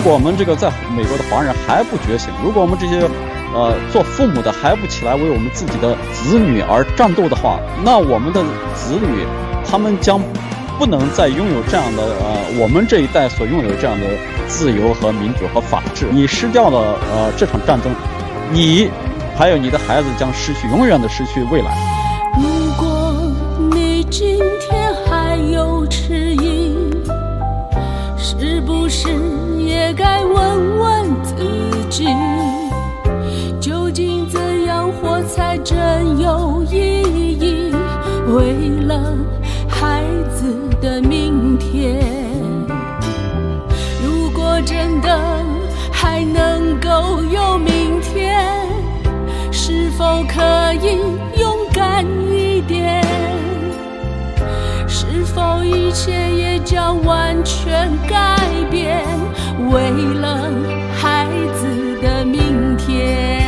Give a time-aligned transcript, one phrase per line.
[0.00, 3.06] 如果我们这个在美国的华人还不觉醒，如果我们这些
[3.52, 8.42] 呃做父母的还不起来为我们自己的子女而战斗的话，那我们的
[8.74, 9.26] 子女
[9.62, 10.18] 他们将
[10.78, 14.06] 不能再拥有这样的呃我们这一代所拥有这样的
[14.48, 16.06] 自由和民主和法治。
[16.10, 17.92] 你失掉了呃这场战争，
[18.50, 18.88] 你
[19.36, 21.76] 还有你的孩子将失去永远的失去未来。
[22.36, 23.30] 如果
[23.70, 26.29] 你今天还有迟
[31.90, 32.06] 己，
[33.60, 37.02] 究竟怎样活才真有意
[37.40, 37.74] 义？
[38.28, 39.16] 为了
[39.68, 42.00] 孩子的明天，
[44.04, 45.20] 如果真的
[45.90, 48.46] 还能够有明天，
[49.50, 51.00] 是否可以
[51.40, 53.04] 勇敢一点？
[54.86, 58.38] 是否一切也将完全改
[58.70, 59.04] 变？
[59.72, 59.90] 为
[60.20, 60.48] 了
[62.90, 63.39] 天，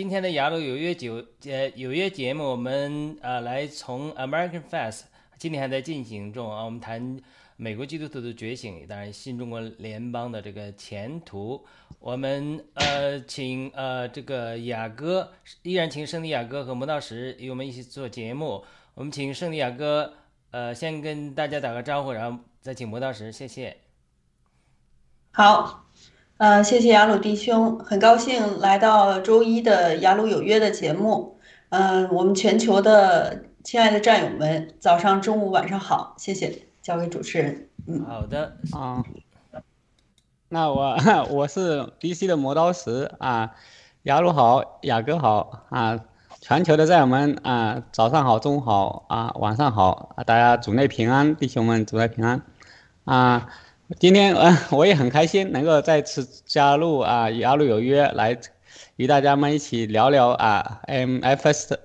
[0.00, 1.10] 今天的雅鲁有约节
[1.44, 2.42] 呃有约节目。
[2.42, 5.02] 我们呃来从 American Fest，
[5.36, 6.64] 今天还在进行中啊。
[6.64, 7.20] 我们谈
[7.58, 11.62] 美国基督徒的觉醒，当然新中国联邦的这个前途。
[11.98, 15.30] 我们呃请呃这个雅哥，
[15.64, 18.64] 依然请圣地亚哥和魔道石与我们一起做节目。
[18.94, 20.14] 我们请圣地亚哥
[20.50, 23.76] 呃先跟大家打个招呼，然后再请魔道石，谢谢。
[25.30, 25.89] 好，
[26.40, 31.36] 呃，谢谢雅鲁弟兄，很高兴来到周一的雅鲁有约的节目。
[31.68, 37.68] 嗯、我们全球的亲爱的战友们，早上、中午、晚上好，谢谢，交给主持人。
[37.86, 39.04] 嗯，好的，啊，
[40.48, 40.96] 那我
[41.28, 43.50] 我是 DC 的磨刀石啊，
[44.04, 46.00] 雅鲁好，雅哥好啊，
[46.40, 52.40] 全球的战友们啊，早上好，中午好啊，晚上好啊，大家主内平安，弟兄们主内平安
[53.04, 53.50] 啊。
[53.98, 58.38] 今天啊，我也很开心能够再次加入啊与阿鲁有约，来
[58.94, 61.80] 与大家们一起聊聊啊 MFS 的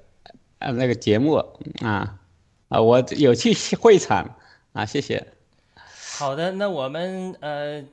[0.59, 1.43] 呃那个节目
[1.81, 2.19] 啊
[2.69, 4.37] 啊，我有去会场
[4.73, 5.25] 啊，谢谢。
[6.19, 7.83] 好的，那我们呃，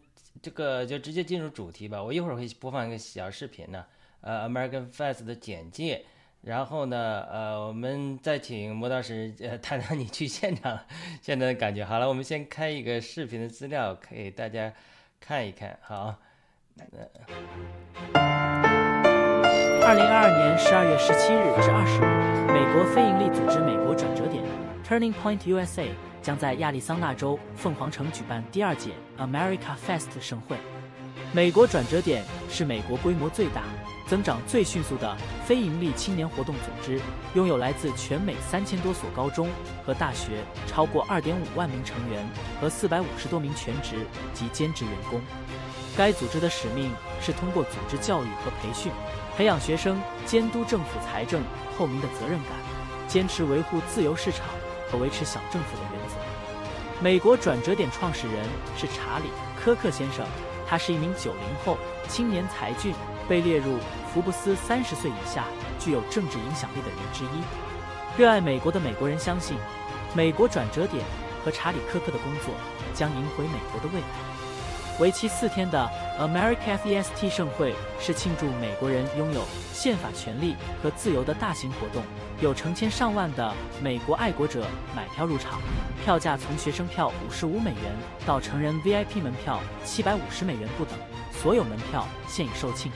[0.42, 2.02] 这个就直接进入主题吧。
[2.02, 3.82] 我一会儿会播放一个小视频呢，
[4.20, 6.04] 呃，American Fest 的简介。
[6.42, 10.76] 然后呢，呃，我们再请磨刀石呃谈谈你去现场
[11.20, 11.84] 现在的感觉。
[11.84, 14.72] 好了，我们先开一个视频的资料给大家
[15.20, 15.78] 看一看。
[15.80, 16.16] 好，
[19.84, 22.06] 二零二二年十二月十七日至二十日，
[22.52, 24.42] 美国非营利组织美国转折点
[24.84, 30.56] （Turning Point USA） 将在亚利桑那州凤凰城举办第二届 America Fest 盛会。
[31.32, 33.62] 美国转折点是美国规模最大、
[34.06, 37.00] 增长最迅速的非营利青年活动组织，
[37.34, 39.48] 拥有来自全美三千多所高中
[39.86, 42.26] 和大学，超过二点五万名成员
[42.60, 45.20] 和四百五十多名全职及兼职员工。
[45.96, 46.90] 该组织的使命
[47.20, 48.90] 是通过组织教育和培训，
[49.36, 51.42] 培养学生监督政府财政
[51.76, 52.52] 透明的责任感，
[53.06, 54.46] 坚持维护自由市场
[54.90, 56.16] 和维持小政府的原则。
[57.00, 58.44] 美国转折点创始人
[58.76, 59.24] 是查理·
[59.62, 60.24] 科克先生，
[60.66, 61.76] 他是一名九零后
[62.08, 62.94] 青年才俊，
[63.32, 63.78] 被列入
[64.12, 65.46] 福布斯三十岁以下
[65.78, 68.20] 具有政治影响力的人之一。
[68.20, 69.56] 热爱美国的美国人相信，
[70.14, 71.02] 美国转折点
[71.42, 72.52] 和查理·科克的工作
[72.92, 74.31] 将赢回美国的未来。
[74.98, 82.02] 为期四天的 America Fest 盛会是庆祝美国人拥有宪法权利和自由的大型活动，
[82.40, 85.60] 有成千上万的美国爱国者买票入场，
[86.04, 87.96] 票价从学生票五十五美元
[88.26, 90.94] 到成人 VIP 门票七百五十美元不等，
[91.32, 92.90] 所有门票现已售罄。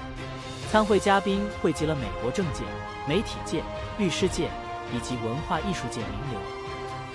[0.71, 2.62] 参会嘉宾汇集了美国政界、
[3.09, 3.62] 媒体界、
[3.99, 4.49] 律师界
[4.95, 6.66] 以及文化艺术界名流。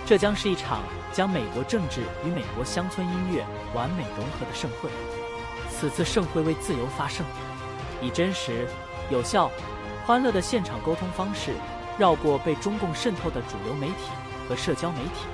[0.06, 4.90] 这将是一场将美国政治与美国乡村音乐完美融合的盛会。
[5.70, 7.26] 此次盛会为自由发声，
[8.02, 8.68] 以真实、
[9.10, 9.50] 有效、
[10.06, 11.54] 欢乐的现场沟通方式，
[11.98, 14.12] 绕过被中共渗透的主流媒体
[14.48, 15.26] 和社交媒体，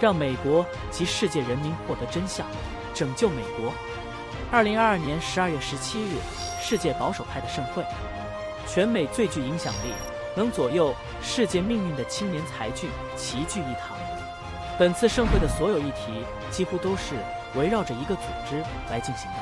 [0.00, 2.46] 让美国及世界人民获得真相，
[2.92, 3.72] 拯救美国。
[4.50, 6.16] 二零二二年十二月十七日，
[6.60, 7.84] 世界保守派的盛会，
[8.66, 9.92] 全美最具影响力、
[10.40, 13.94] 能左右世界命运的青年才俊齐聚一堂。
[14.78, 17.14] 本次盛会的所有议题几乎都是
[17.54, 19.36] 围绕着一个组织来进行的，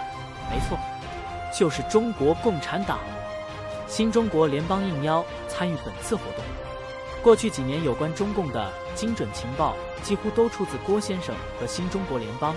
[0.51, 0.77] 没错，
[1.57, 2.99] 就是中国共产党。
[3.87, 6.45] 新中国联邦应邀参与本次活动。
[7.23, 12.57] 过去几年有关中共的精准情报几乎都出自郭先生和新中国联邦，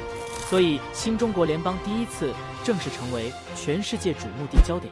[0.50, 2.34] 所以新中国联邦第一次
[2.64, 4.92] 正式成为全世界瞩目的焦点。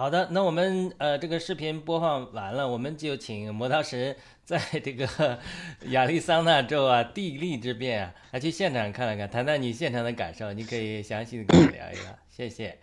[0.00, 4.16] 好的，那我们呃这个视频播放完了，我们就请磨刀石
[4.46, 5.38] 在这个
[5.92, 12.78] 亚利桑那州啊地利之变啊，来去现场看了看，谈谈你现场的感受，你可以详细的跟我聊一聊，谢谢。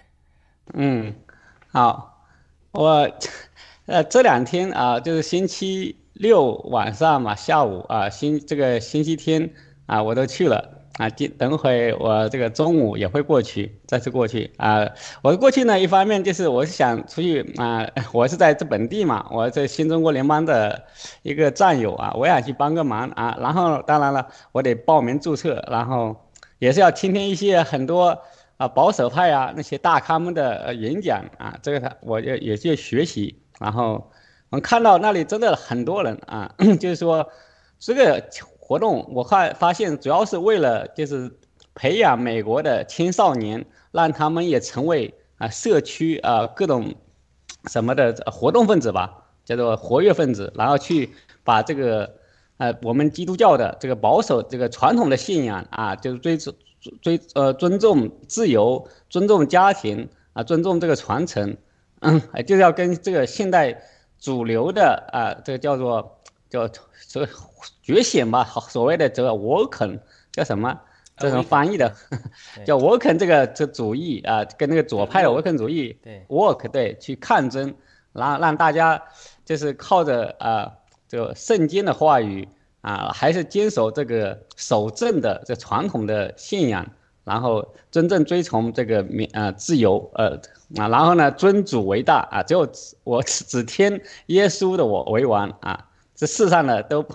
[0.76, 1.16] 嗯，
[1.72, 2.24] 好，
[2.70, 3.12] 我
[3.88, 9.56] 呃这两天啊，就是星期六晚上嘛，下午啊，星这个星期天
[9.88, 10.77] 啊，我都去了。
[10.98, 14.88] 啊，等等会我这个中午也会过去，再次过去啊。
[15.22, 20.84] 我过去呢，一方面就是我是想出去啊， 我是在这本地嘛，我在新中国联邦的
[21.22, 23.38] 一个战友啊，我想去帮个忙啊。
[23.40, 26.16] 然后当然了，我得报名注册，然后
[26.58, 28.20] 也是要听听一些很多
[28.58, 33.40] 啊保守派啊那些大咖们的演讲啊，这个他我也也去学习。
[33.60, 34.12] 然后
[34.50, 36.52] 我看到那里真的很多人啊，
[36.82, 37.30] 就是说
[37.78, 38.24] 这个。
[38.68, 41.32] 活动我看发现主要是为了就是
[41.74, 46.94] 培养美国的青少年，让他们也成为啊社区啊各种
[47.70, 51.14] 什么的活动分子吧，叫做活跃分子，然后去
[51.46, 52.16] 把这个
[52.58, 56.38] 呃我们基督教的这个保守这个传统的信仰啊，就是追
[57.02, 61.56] 追呃尊重自由、尊重家庭啊、尊重这个传承，
[62.02, 63.82] 嗯，就是要跟这个现代
[64.20, 66.17] 主流的啊这个叫做
[66.50, 67.28] 叫这。
[67.82, 70.00] 觉醒吧，好所谓的这个沃肯
[70.32, 70.78] 叫什么？
[71.18, 71.96] 这种翻译的
[72.66, 77.74] 叫沃肯这个这主义啊，跟那个左派的沃肯主义对 work 对去抗争，
[78.12, 79.02] 然后让大家
[79.46, 80.70] 就是靠着啊
[81.08, 82.48] 这个圣经的话语
[82.82, 86.86] 啊，还是坚守这个守正的这传统的信仰，
[87.24, 90.40] 然后真正追从这个民啊自由呃
[90.76, 92.70] 啊，然后呢尊主为大啊，只有
[93.04, 95.87] 我只听耶稣的我为王啊，
[96.18, 97.06] 这世上的都。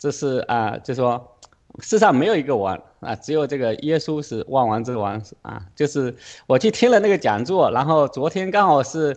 [0.00, 1.36] 这是啊，就说
[1.80, 5.60] 世上没有一个王啊，只有这个耶稣是万王之王啊。
[5.74, 6.14] 就是
[6.46, 9.16] 我去听了那个讲座，然后昨天刚好是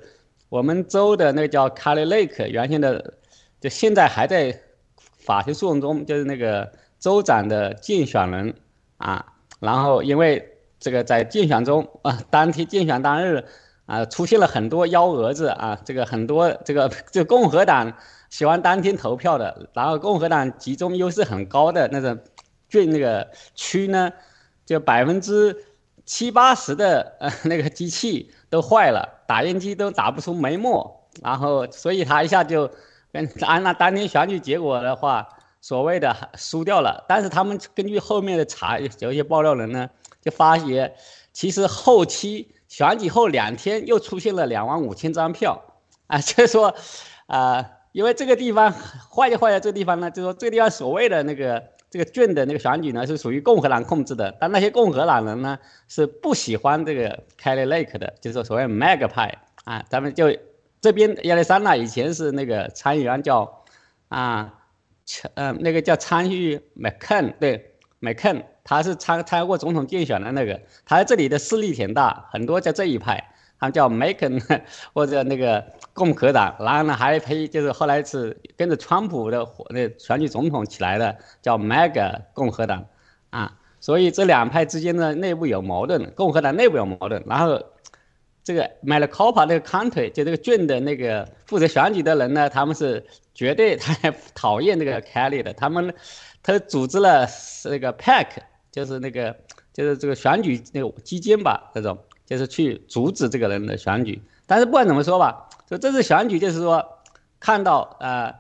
[0.49, 3.13] 我们州的那个叫 Cali Lake 原先的，
[3.59, 4.59] 就现在还在
[5.19, 8.55] 法庭诉讼中，就是那个州长的竞选人
[8.97, 9.23] 啊。
[9.59, 13.45] 然后因为这个在竞选中啊，当天竞选当日
[13.85, 17.93] 啊，出现了很多幺蛾子啊，这个很多这个这共和党。
[18.31, 22.17] 喜欢当天投票的，然后共和党集中优势很高的那个
[22.69, 24.11] 郡那个区呢，
[24.65, 25.65] 就百分之
[26.05, 32.71] 七八十的呃 那个机器都坏了，打印机都打不出眉墨，然后所以他一下就
[33.11, 35.27] 跟按照当天选举结果的话，
[35.59, 37.03] 所谓的输掉了。
[37.09, 39.89] 但是他们根据后面的查，有一些爆料人呢
[40.21, 40.93] 就发现，
[41.33, 45.61] 其实后期选举后两天又出现了两万五千张票，
[46.07, 46.73] 啊，就是说，
[47.27, 47.71] 啊。
[47.91, 60.33] 因为这个地方坏就坏在这个地方呢，就说这个地方所谓的那个这个郡的那个选举呢，是属于共和党控制的，但那些共和党人呢是不喜欢这个 Kelly Lake 的，就是说所谓 Mag 派啊，咱们就
[60.79, 63.63] 这边亚利桑那以前是那个参议员叫
[64.07, 64.53] 啊，
[65.33, 73.30] 呃那个叫参议 McCain 对 McCain，他是参参过总统竞选的那个，他在这里的势力挺大，很多在这一派。
[73.61, 74.41] 他叫麦肯
[74.91, 75.63] 或者那个
[75.93, 82.83] 共和党，然后呢还配就是后来是跟着川普的那选举总统起来的，叫 Mega 共和党，
[83.29, 87.63] 啊，所以这两派之间的内部有矛盾，共和党内部有矛盾，然后
[88.43, 93.93] 这个 Maricopa 那个 County 就这个郡的那个负责选举的人呢，他们是绝对 他
[94.33, 95.93] 讨厌这个 Kelly 的，他们
[96.41, 97.27] 他组织了
[97.65, 98.29] 那个 pack，
[98.71, 99.35] 就是那个
[99.71, 101.95] 就是这个选举那个基金吧这种。
[102.31, 106.99] 就是去阻止这个人的选举，但是不管怎么说吧，就这次选举就是说，
[107.41, 108.33] 看到呃，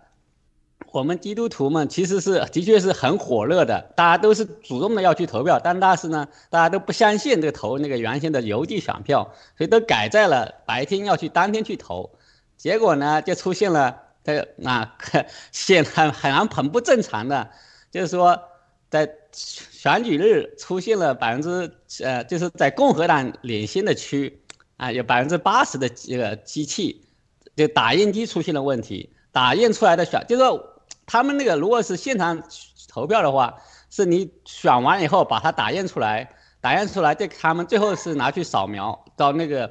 [0.93, 12.11] 我们基督徒们其实是的确是很火热的，大家都是主动的要去投票，但但是呢，大家都不相信这个投那个原先的邮寄选票，所以都改在了白天要去当天去投，
[12.55, 14.95] 结果呢就出现了这个啊，
[15.51, 17.49] 显很很很不正常的，
[17.91, 18.41] 就是说
[18.89, 19.17] 在。
[19.81, 24.39] 选举日出现了百分之呃，就是在共和党领先的区
[24.77, 27.03] 啊，有百分之八十的这个机器，
[27.55, 30.63] 就打印机出现了问题，打印出来的选，就是说
[31.07, 32.43] 他们那个如果是现场
[32.87, 33.55] 投票的话，
[33.89, 36.29] 是你选完以后把它打印出来，
[36.61, 39.67] 打印出来，这他们最后是拿去扫描到那个，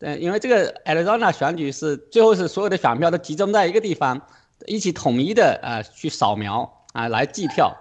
[0.00, 4.20] 呃，因为这个 Arizona 选举是最后是所有的选票都集中在一个地方，
[4.66, 7.74] 一起统一的啊去扫描啊来计票。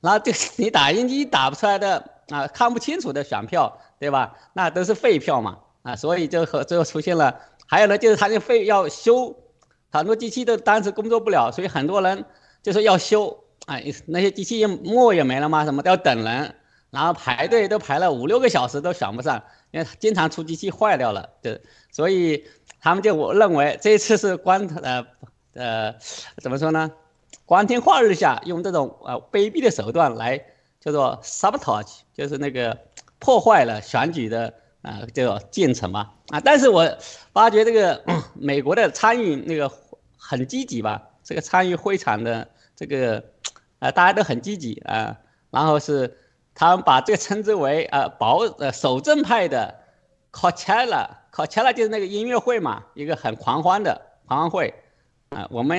[0.00, 4.36] 然后就是你打印机打不出来的啊，看不清楚的选票，对吧？
[4.52, 7.34] 那都是废票嘛啊，所以就和最后出现了。
[7.66, 9.34] 还有呢，就是他那废要修，
[9.90, 12.24] 很多机器都当时工作不了，所以很多人
[12.62, 13.76] 就说要修啊，
[14.06, 16.54] 那些机器墨也没了嘛，什么都要等人，
[16.90, 21.58] 然后排队都排了五六个小时都选不上，因为经常出机器坏掉了，就
[21.90, 22.44] 所以
[22.80, 25.06] 他们就我认为这一次是关呃
[25.54, 25.94] 呃
[26.40, 26.90] 怎么说呢？
[27.48, 30.38] 光天化日下用这种呃卑鄙的手段来
[30.80, 32.76] 叫做 sabotage，就是那个
[33.18, 34.52] 破坏了选举的
[34.82, 36.10] 啊，叫进程嘛。
[36.28, 36.98] 啊，但是我
[37.32, 38.04] 发觉这个
[38.36, 39.72] 美国的参与那个
[40.18, 43.24] 很积极吧，这个参与会场的这个
[43.78, 45.16] 啊，大家都很积极啊，
[45.50, 46.18] 然后是
[46.54, 49.74] 他们把这个称之为呃保呃守正派的
[50.32, 54.74] Coachella，Coachella 就是那个音乐会嘛，一个很狂欢的狂欢会。
[55.30, 55.78] 啊，我们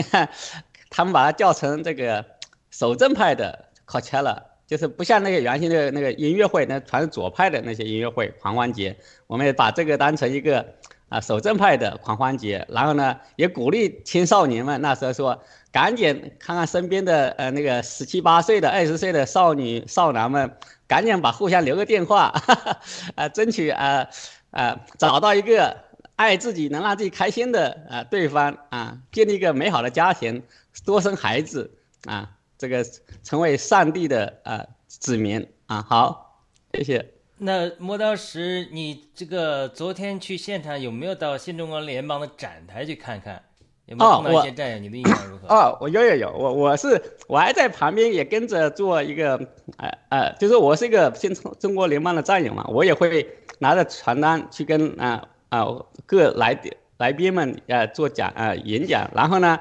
[0.90, 2.26] 他们把它叫成这个
[2.72, 4.44] 守正派的 Coachella。
[4.70, 10.64] 就是不像那个原先的那个音乐会，那全是左派的那些音乐会狂欢节，我们也把这个当成一个
[11.10, 15.42] 啊守正派的狂欢节，然后呢也鼓励青少年们那时候说
[15.72, 20.56] 赶紧看看身边的呃那个十七八岁的二十岁的少女少男们，
[20.86, 22.32] 赶紧把互相留个电话，
[23.16, 24.08] 啊争取啊
[24.52, 25.76] 啊找到一个
[26.16, 30.44] 爱自己能让自己开心的啊对方啊，建立一个美好的家庭，
[30.86, 31.72] 多生孩子
[32.06, 32.30] 啊。
[32.58, 32.84] 这个
[33.24, 36.44] 成为上帝的啊子民啊，好，
[36.74, 37.14] 谢谢。
[37.38, 43.42] 那磨刀石，你这个昨天去现场有没有到新中国联邦的展台去看看？
[43.86, 44.78] 有没有碰到一些战友？
[44.80, 45.48] 你的印象如何？
[45.56, 49.38] 哦，我有有有，我我是我还在旁边也跟着做一个，
[49.78, 53.26] 呃呃，就是我是一个新中中国联邦的战友嘛，我也会
[53.60, 55.66] 拿着传单去跟啊啊
[56.06, 56.62] 各来
[56.98, 59.58] 来宾们呃做讲啊演讲，然后呢，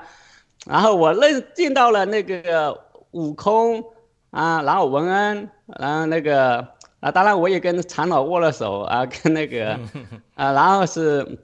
[0.69, 2.87] 然后我认见到了那个。
[3.13, 3.83] 悟空
[4.31, 6.59] 啊，然后文恩，然后那个
[7.01, 9.73] 啊，当然我也跟常老握了手啊，跟那个
[10.37, 11.39] 啊，然后是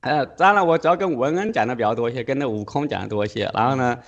[0.00, 3.50] 呃，当然我主要跟文恩讲的比较多一些，跟那悟空讲的多一些。
[3.52, 3.98] 然后呢，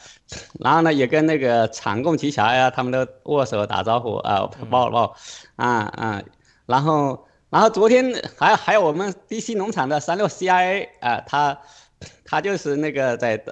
[0.61, 5.17] 然后呢也跟那个长贡奇侠呀，他们都握手打招呼啊，抱了抱
[5.57, 6.23] 啊啊。
[6.67, 11.59] 然后然后昨天还还有我们 DC 农场的三六 CIA 啊，他
[12.25, 13.45] 他就是那个在。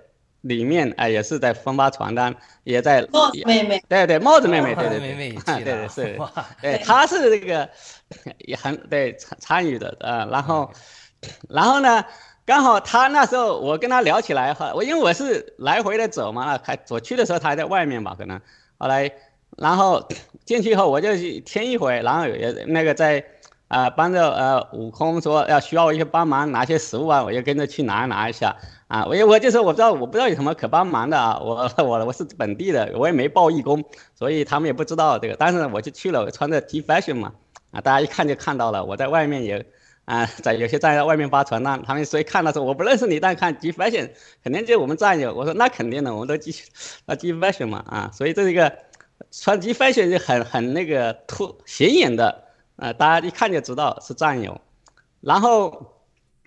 [0.42, 6.18] 里面哎，也是在分发传单，也在帽子妹妹，对对，帽子妹妹，对对对，对对是，
[6.62, 7.68] 对，他 是这个
[8.38, 10.28] 也很对参参与的啊。
[10.30, 10.70] 然后，
[11.48, 12.04] 然后呢，
[12.46, 18.40] 刚好他那时候我跟他聊起来哈，我因为我是来回的走嘛，还我去的时候他还在外面吧，可能
[18.78, 19.10] 后来，
[19.56, 20.08] 然后
[20.46, 23.24] 进去以后我就听一会，然后也那个在
[23.66, 28.56] 啊帮着呃悟空说要需要我一些帮忙拿些食物啊，我就跟着去拿拿一下。
[28.88, 35.36] 啊，我我就是我不知道我不知道有什么可帮忙的啊，我我我是本地的，我也没报义工，所以他们也不知道这个。
[35.38, 37.34] 但是我就去了，我穿着 T fashion 嘛，
[37.70, 38.82] 啊，大家一看就看到了。
[38.82, 39.66] 我在外面也，
[40.06, 44.08] 啊，在有些站在外面发传单，他们所以看到说我不认识你，但看 T fashion
[44.42, 45.34] 肯定就我们战友。
[45.34, 46.54] 我说那肯定的，我们都 T
[47.04, 48.72] 啊 T fashion 嘛，啊，所以这是一个
[49.30, 52.44] 穿 T fashion 就很很那个突显眼的，
[52.76, 54.58] 啊，大家一看就知道是战友，
[55.20, 55.97] 然后。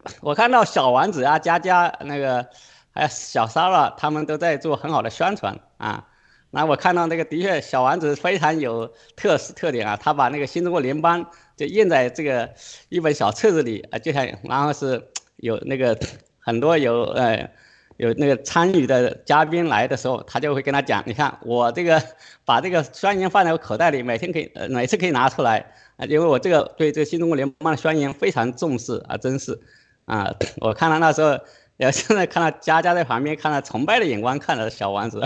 [0.21, 2.45] 我看到小丸子啊、佳佳那个，
[2.93, 6.07] 还有小莎拉，他们都在做很好的宣传啊。
[6.49, 9.95] 那我看到那个的确，小丸子非常有特色特点啊。
[9.95, 12.49] 他把那个新中国联邦就印在这个
[12.89, 15.01] 一本小册子里啊，就像然后是
[15.37, 15.97] 有那个
[16.39, 17.49] 很多有呃
[17.97, 22.01] 有那个参与的嘉宾来的时候，他就会跟他讲，你看我这个
[22.43, 25.59] 把这个宣言放在我口袋里，每天可以呃每次可以拿出来
[25.95, 29.57] 啊，因为我这个对这个新中国联邦的宣言非常重视啊，真是。
[30.05, 31.29] 啊，我看到那时候，
[31.77, 35.21] 然后，现在看到佳佳在旁边，看到崇拜的眼光看着小王子，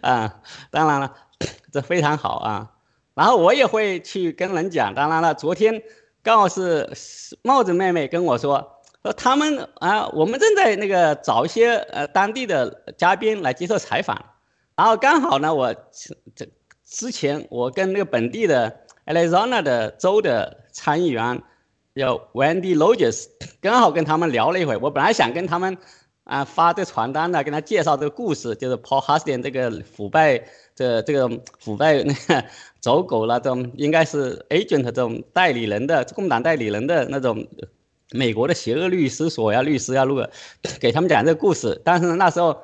[0.00, 1.12] 啊，当然了，
[1.72, 2.72] 这非常好啊。
[3.14, 5.82] 然后我也会去跟人讲，当然了，昨天
[6.22, 6.90] 刚好是
[7.42, 14.24] 帽子妹妹跟我说，说他们啊，我们正在那个找一些呃当地的嘉宾来接受采访，
[14.76, 15.74] 然后刚好呢，我
[16.34, 16.46] 这
[16.84, 21.42] 之前我跟那个本地的 Arizona 的州的参议员。
[21.94, 23.26] 有 Wendy Rogers，
[23.60, 24.76] 刚好跟他们聊了一会。
[24.78, 25.76] 我本来想跟他们
[26.24, 30.42] 啊发这传单的，跟他介绍这个故事，就是 Paul Hastings 这个腐败
[30.74, 31.28] 这这个
[31.58, 32.44] 腐败那个
[32.80, 37.46] 走狗了，这种应该是 agent 这种代理人的共党代理人的那种
[38.12, 40.26] 美国的邪恶律师所呀，律师呀，如果
[40.80, 41.78] 给他们讲这个故事。
[41.84, 42.58] 但是那时候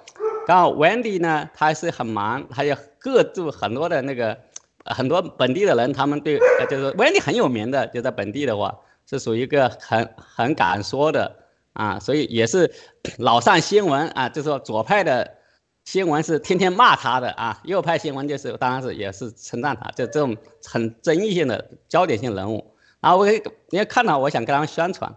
[0.46, 4.38] 刚好 Wendy 呢，他是很忙，还有各住很多的那个
[4.86, 6.38] 很多本地的人，他们对
[6.70, 8.74] 就是 Wendy 很有名的，就在本地的话。
[9.08, 11.34] 是属于一个很很敢说的
[11.72, 12.70] 啊，所以也是
[13.16, 15.38] 老上新闻啊，就是说左派的
[15.86, 22.74] 新闻是天天骂他的啊，右派新闻就是当然是也是称赞他，就这种很争议性的焦点性人物。
[23.00, 25.10] 然后我因为看到，我想跟他们宣传，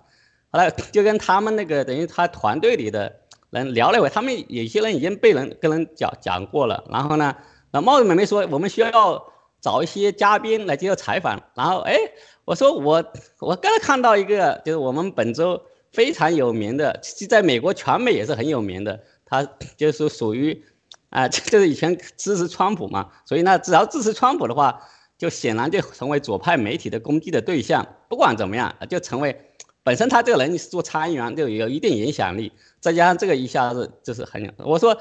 [0.51, 3.13] 后来就跟他们那个等于他团队里的
[3.49, 6.81] 人聊了一会，他们有些人已经被人跟人讲讲过了。
[6.89, 7.35] 然后呢，
[7.71, 9.21] 那帽子妹妹说我们需要
[9.59, 11.97] 找一些嘉宾来接受采访，然后哎。
[12.51, 13.01] 我说我
[13.39, 15.61] 我刚才看到一个，就是我们本周
[15.93, 19.41] 非常有名的，在美国全美也是很有名的，他
[19.77, 20.61] 就是属于，
[21.11, 24.81] 啊， 就是以前支持川普嘛，所以呢，只要支持川普的话，
[25.17, 27.87] 就显然就成为左派媒体的攻击的对象。
[28.09, 29.33] 不管怎么样，就成为
[29.81, 34.97] 本身他这个人是做参议员，就有一定影响力，再加上这个一下子就是很，我说，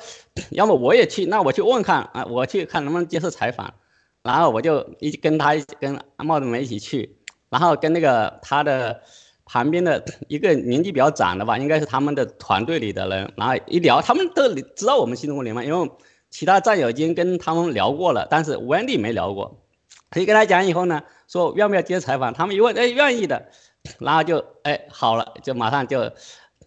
[0.50, 3.74] 要么我也去，那我去问看啊，我去看能不能接受采访，
[4.22, 7.16] 然后我就一跟他一起跟帽子们一起去，
[7.50, 9.02] 然后跟那个他的
[9.44, 15.90] 旁边的 一个年纪比较长的吧，应该是他们的团队里的人，然后一聊，他们都知道我们新中国联盟，因为
[16.30, 19.60] 其他战友已经跟他们聊过了，但是 Wendy 没聊过，
[20.08, 23.50] 可以跟他讲以后呢，说愿不愿接受采访，他们一问，哎，愿意的。
[23.98, 26.02] 然后就哎好了，就马上就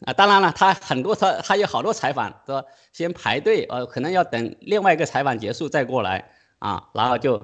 [0.03, 7.39] 啊，当然了，他很多他他有好多采访，说先排队，呃，可能要等另外一个采访结束再过来啊，然后就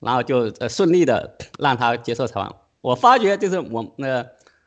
[0.00, 2.52] 然后就呃顺利的让他接受采访。
[2.82, 4.26] 我发觉就是我那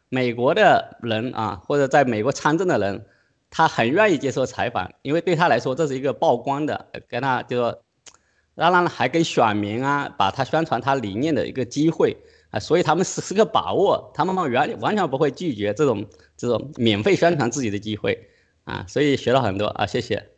[0.10, 3.06] 美国的人啊，或者在美国参政的人，
[3.50, 7.84] 他很愿意接受采访，因为对他来说这是一个曝光的，跟他就说，
[8.56, 12.16] 当然了，还跟选民啊，把他宣传他理念的一个机会
[12.52, 12.60] 啊。
[12.60, 16.06] 所以他们时时刻把握，他们完完全不会拒绝这种
[16.38, 18.30] 这种免费宣传自己的机会，
[18.64, 20.30] 啊，所以学了很多啊，谢谢。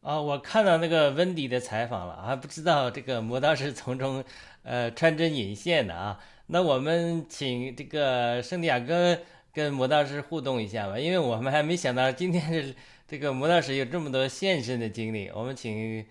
[0.00, 4.22] 啊，我看到那个温迪的采访了，还不知道这个磨刀是从中
[4.62, 6.20] 呃穿针引线的啊。
[6.46, 9.18] 那我们请这个圣地亚哥
[9.52, 12.74] 跟魔道士互动一下吧，因为我们还没想到今天是
[13.08, 16.04] 这个魔道士有这么多现身的经历，我们请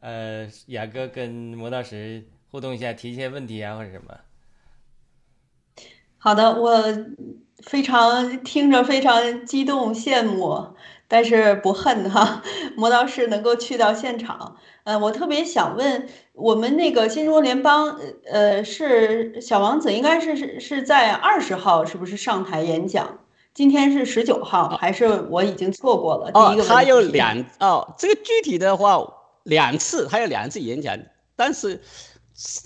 [0.00, 4.18] 呃雅哥跟魔道士互动一下，提一些问题啊或者什么。
[6.18, 6.82] 好的，我
[7.62, 10.74] 非常听着非常激动羡慕，
[11.08, 12.42] 但是不恨哈。
[12.76, 17.98] 磨刀石能够去到现场，呃，我特别想问，我们那个新中国联邦，
[18.30, 23.18] 呃，是小王子应该是是是在二十号是不是上台演讲？
[23.54, 26.30] 今天是十九号，还是我已经错过了？
[26.34, 28.98] 哦，他有两哦，这个具体的话
[29.44, 30.96] 两次，他有两次演讲，
[31.34, 31.80] 但是。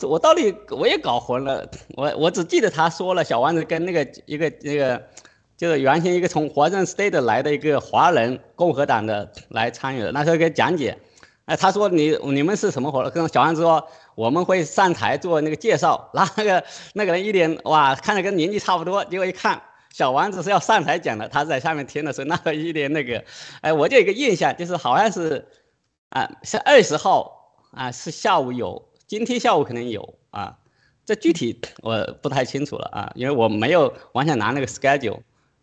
[0.03, 1.65] 我到底我也搞混了，
[1.97, 5.01] 我我只记得他说了，小王子跟那个一个那个，
[5.61, 10.97] 就是原先一个从华盛顿来的一个华人共和党的来参与的，那时候给讲解，
[11.45, 19.61] 哎，他说你你们是什么活跟小王子说我们会上台做那个介绍，然 后那个那个人一脸哇，看着跟年纪差不多，结果一看
[19.93, 23.23] 小王子是要上台讲的，他在下面听的时候，那个一脸那个，
[23.61, 25.47] 哎，我就有个印象，就是好像是
[26.09, 28.89] 啊，是二十号啊，是下午有。
[29.07, 30.57] 今天下午可能有啊，
[31.05, 35.21] 这具体我不太清楚了啊，因为我没有完全拿那个 schedule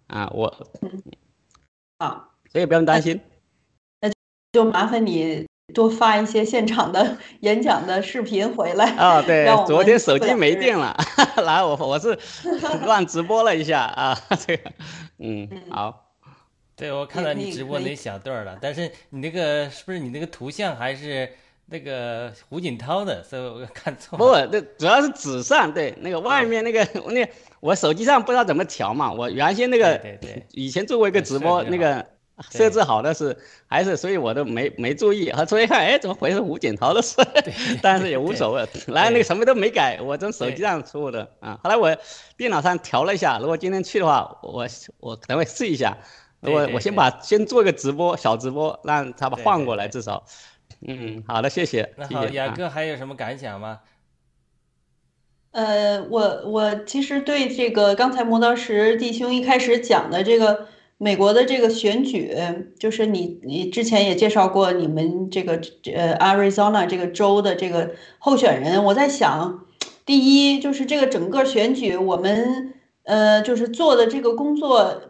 [0.08, 0.68] 啊，我
[1.98, 3.20] 啊，所以不用担心。
[4.02, 4.10] 那
[4.54, 9.22] 就麻烦你多发一些现场的演讲的视频回来啊。
[9.22, 10.96] 对， 昨天手机没电了，
[11.38, 12.18] 然后我我是
[12.86, 14.72] 乱直播了一下啊，这个
[15.20, 16.14] 嗯好。
[16.76, 21.30] 对，我看到你直播那小段了，但是你那个是不是你那个图像还是？
[21.70, 24.18] 那个胡锦涛的，所以我看错。
[24.18, 27.30] 不，那主要是纸上，对那个外面那个那
[27.68, 29.12] 我手机上不知道怎么调嘛。
[29.12, 32.06] 我原先那个对对，以前做过一个直播，那个
[32.50, 35.30] 设置好的是还是，所以我都没没注意。
[35.32, 37.18] 他昨天看，哎， 怎么回事胡锦涛的事？
[37.84, 38.66] 但是也无所谓。
[38.88, 41.60] 然后那个什么都没改，我从手机上出的啊。
[41.62, 41.94] 后来我
[42.38, 44.66] 电脑上调了一下，如果今天去的话，我
[45.02, 45.98] 我可能会试一下。
[46.40, 50.24] 我我先把先做一个直播小直播，让他把换过来，至少。
[50.88, 51.94] 嗯，好的，谢谢。
[51.98, 53.80] 那好，雅哥还有什么感想吗？
[55.58, 60.68] 呃，我我其实对这个刚才磨刀石弟兄一开始讲的这个
[61.00, 62.32] 美国的这个选举，
[62.78, 65.60] 就是你你之前也介绍过你们这个
[65.96, 69.66] 呃 Arizona 这个州的这个候选人，我在想，
[70.06, 75.02] 第一就是这个整个选举我们呃就是做的这个工作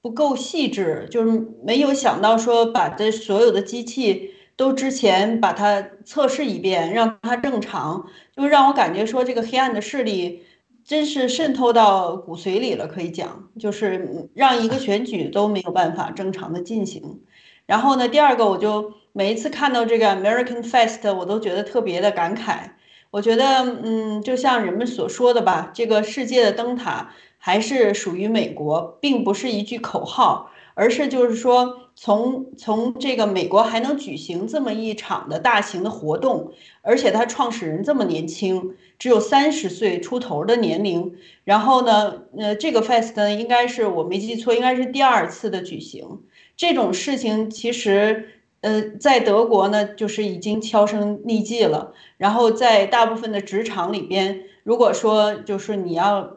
[0.00, 4.30] 不够细致，就是没有想到说把这所有的机器。
[4.58, 10.44] 都之前把它测试一遍，让它正常，就让我感觉说这个黑暗的势力
[10.84, 17.22] 真是渗透到骨髓里了，可以讲，就是让一个选举都没有办法正常的进行。
[17.64, 22.70] 然后呢，第二个，我就每一次看到这个 American Fest，我都觉得特别的感慨。
[23.10, 23.44] 我觉得，
[23.82, 30.50] 嗯，就像人们所说的吧，这个世界的灯塔还是属于美国，并不是一句口号。
[30.78, 41.14] 而是就是说，从从这个美国还能举行这么一场的大型的活动，而且他创始人这么年轻，只有三十岁出头的年龄。
[41.44, 46.20] 然后呢，呃，这个 fest 呢，应该是我没记错，应该是第二次的举行。
[46.58, 48.28] 这种事情其实，
[48.60, 51.94] 呃，在德国呢，就是已经销声匿迹了。
[52.18, 56.36] 然后在大部分的职场里边，如果说就是你要。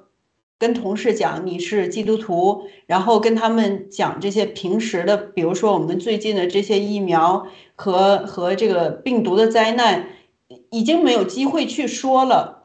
[0.60, 10.10] 跟同事讲你是基督徒，然后跟他们讲这些平时的，比如说我们最近的这些疫苗和和这个病毒的灾难，
[10.70, 12.58] 已经没有机会去说了。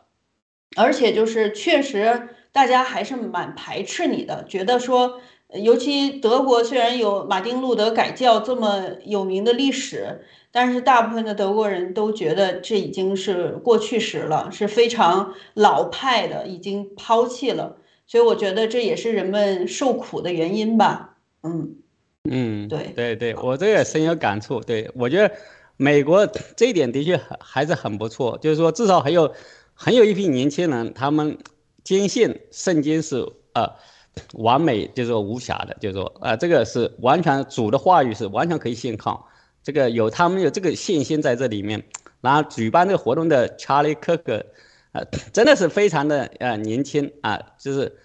[0.76, 5.20] 而且就是确实大家还是蛮排斥你的，觉得说，
[5.62, 17.76] 尤其德国虽然有马丁路德改教这么有名的历史，但是大部分的德国人都觉得这已经是过去时了，是非常老派的，已经抛弃了。
[18.06, 21.16] 所以我觉得这也是人们受苦的原因吧。
[21.42, 21.76] 嗯
[22.24, 24.60] 嗯，对对对，我这个也深有感触。
[24.60, 25.34] 对我觉得
[25.76, 29.34] 美国这一点的确还还是很不错，就是说至少还有
[29.74, 31.36] 很有一批年轻人，他们
[31.82, 33.16] 坚信圣经是
[33.54, 33.70] 呃
[34.32, 39.28] 完美，就是说无瑕的，就是说啊这个是完全主的话语是完全可以信靠，
[39.62, 41.82] 这个有他们有这个信心在这里面。
[42.20, 44.44] 然后举办这个活动的查理·科克。
[44.94, 47.98] 呃，真的是非常的呃年轻啊，就是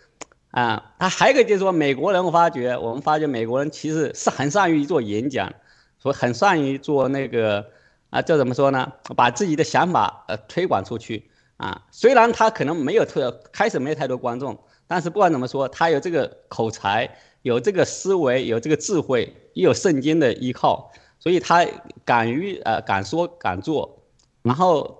[0.49, 5.53] 啊，他还有一个就是说，美国人我发觉，我们发觉美国人其实是很善于做演讲，
[6.01, 7.63] 说很善于做那个
[8.09, 8.91] 啊，叫怎么说呢？
[9.15, 11.85] 把自己的想法呃推广出去啊。
[11.91, 17.07] 虽然他可能没有特开始没有太多观众，但是不管怎么说，他有这个口才，
[17.43, 21.63] 有这个思维，有这个智慧，也有圣经的依靠，所以他
[22.03, 24.01] 敢于呃敢说敢做，
[24.41, 24.97] 然后。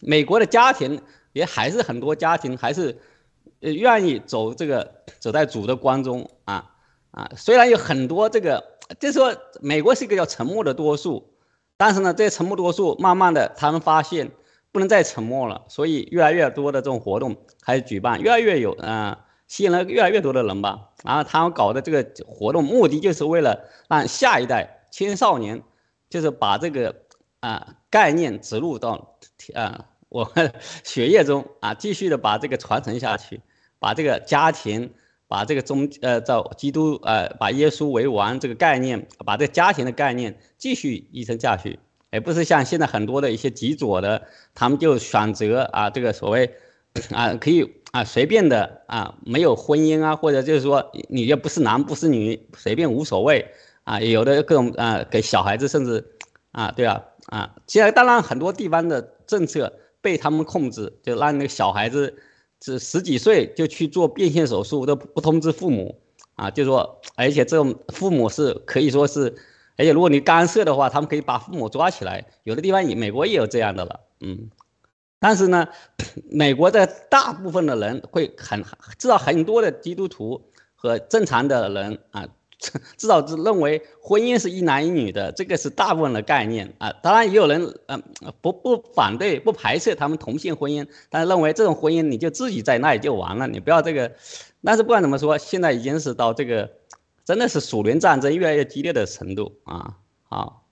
[0.00, 1.00] 美国的家庭
[1.32, 2.98] 也还是很多家庭还是，
[3.60, 6.72] 呃，愿意走这个走在主的光中啊
[7.10, 8.62] 啊，虽然有很多这个，
[9.00, 11.32] 就是说美国是一个叫沉默的多数，
[11.76, 14.30] 但是呢，这些沉默多数慢慢的他们发现
[14.72, 20.90] 不能再沉默了，所以越来越多的这种活动开始举办，越来越有啊，吸引了越来越多的人吧。
[21.02, 25.62] 然后他们搞的这个活动目的就是为了让下一代青少年，
[26.10, 26.94] 就是把这个
[27.46, 29.16] 啊概念植入到
[29.54, 29.86] 啊。
[30.08, 30.52] 我们
[30.84, 33.40] 血液中啊，继续的把这个传承下去，
[33.80, 34.88] 把这个家庭，
[35.26, 41.80] 把这个宗呃，叫基督呃，把耶稣为王这个概念，把这个家庭的概念继续遗传下去，
[42.12, 44.22] 而不是像现在很多的一些极左的，
[44.54, 46.54] 他们就选择啊，这个所谓
[47.12, 53.44] 啊，可以啊随便的啊，没有婚姻啊，或者就是说你又不是男不是女，随便无所谓
[53.82, 56.16] 啊，有的各种啊，给小孩子甚至
[56.52, 59.72] 啊，对啊啊，现在当然很多地方的政策。
[60.02, 62.16] 被他们控制，就让那个小孩子
[62.60, 66.00] 只十几岁就去做变性手术，都不通知父母
[66.36, 69.34] 啊，就说，而且这种父母是可以说是，
[69.76, 72.24] 而且如果你干涉的话，他们可以把父母抓起来。
[72.44, 74.48] 有的地方也美国也有这样的了，嗯，
[75.18, 75.66] 但是呢，
[76.30, 78.62] 美国的大部分的人会很
[78.96, 80.40] 至少很多的基督徒
[80.76, 82.28] 和正常的人啊。
[82.96, 86.90] 至少是认为婚姻是一男一女的，这个是大部分的概念啊。
[87.02, 88.02] 当然也有人嗯
[88.40, 94.12] 不不反对不排斥他们同性婚姻，但是认为这种婚姻你就自己在那里就完了，你不要这个。
[94.64, 96.78] 但是不管怎么说，现在已经是到这个
[97.24, 99.98] 真的是属灵战争越来越激烈的程度啊。
[100.28, 100.66] 好，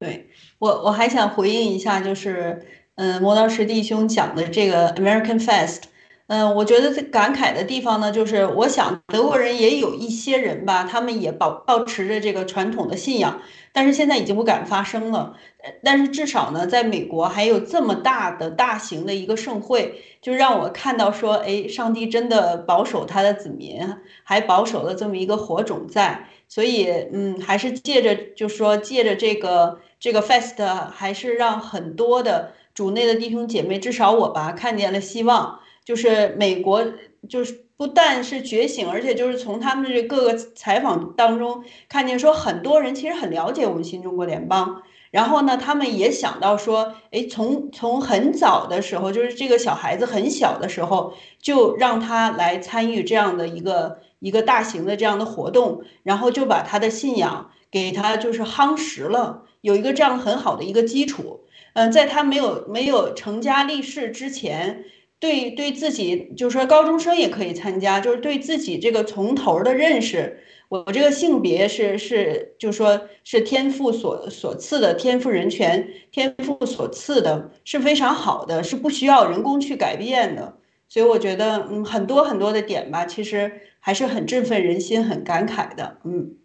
[0.00, 5.84] 对我我还想回应一下，就是嗯磨刀石弟兄讲的这个 American Fest。
[6.28, 13.40] 嗯，我觉得最感慨的地方呢，就是我想德国人也有一些人吧，他们也保保持着这个传统的信仰，
[13.72, 15.34] 但是现在已经不敢发声了。
[15.82, 23.80] 但是至少呢，在美国还有这么大的大型的一个盛会，就让我看到说，哎，上帝真的保守他的子民，
[24.22, 26.26] 还保守了这么一个火种在。
[26.46, 35.60] 所以，嗯，还是借着，就说借着这个这个 fest，还是让很多的主内的弟兄姐妹，至少我吧，看见了希望。
[35.88, 36.84] 就是美国，
[37.30, 44.82] 就是不但是觉醒，而且就是从他们的这各个采访当中看见，说很多人其实很了解我们新中国联邦。
[45.10, 61.40] 然后呢，他们也想到说，哎，从从很早的时候，就是这个小孩子很小的时候，就让他来参与这样的一个一个大型的这样的活动，然后就把他的信仰给他就是夯实了，有一个这样很好的一个基础。
[61.72, 64.84] 嗯，在他没有没有成家立室之前。
[65.20, 70.38] 对，对自己就是说，高中生也可以参加，就是对自己这个从头的认识。
[70.68, 80.58] 我这个性别是是，就是说是天赋所所赐的，天赋人权，天赋所赐的是非常好的，是不需要人工去改变的。
[80.88, 83.50] 所以我觉得，嗯，很多很多的点吧，其实
[83.80, 85.98] 还是很振奋人心，很感慨的。
[86.04, 86.36] 嗯，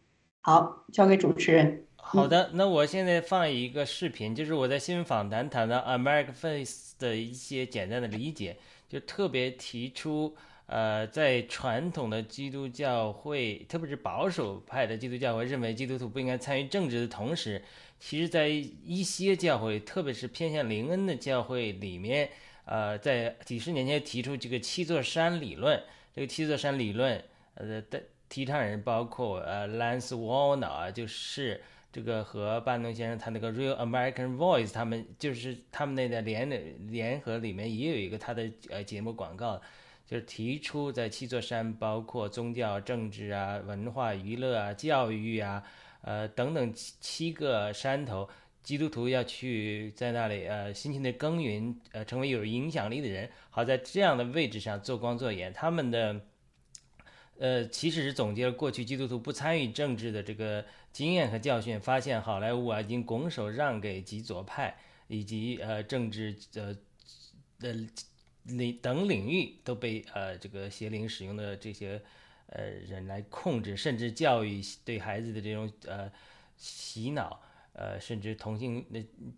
[0.42, 1.84] 好，交给主持人。
[2.14, 8.56] 好的，那我现在放一个视频，就是我在新闻访谈谈的 American Face 的一些简单的理解，
[8.88, 10.36] 就特别提出，
[10.68, 17.60] 呃，在传统的基督教会，特别是保守派的基督教会认为基督徒不应该参与政治的同时，
[18.00, 22.30] 其实在一些教会，特别是偏向灵恩的教会里面，
[22.66, 25.82] 呃，在几十年前提出这个七座山理论，
[26.14, 27.24] 这个七座山理论，
[27.56, 31.60] 呃的提倡人包括呃 Lance Warner 就是。
[31.94, 36.50] 这个和班农先生他那个 Real American Voice，他们就是他们那个联
[36.92, 39.62] 联合里面也有一个他的呃节目广告，
[40.08, 45.64] 就是提出在七座山包括宗教、政治啊、文化、娱乐啊、教育啊，
[46.02, 48.28] 呃等等七七个山头，
[48.64, 56.20] 基督徒要去在那里呃辛勤的耕耘，呃成为有影响力的人，好在这样的位置上做光做盐，他们的。
[57.40, 66.76] 呃，其实是总结了过去基督徒不参与政治的这个经验和教训，发现好莱坞啊已经拱手让给极左派，以及呃政治呃
[67.60, 67.76] 的
[68.44, 72.00] 领等领域都被呃这个邪灵使用的这些
[72.48, 76.12] 呃人来控制，甚至教育对孩子的这种呃
[76.56, 77.42] 洗脑，
[77.74, 78.86] 呃甚至同性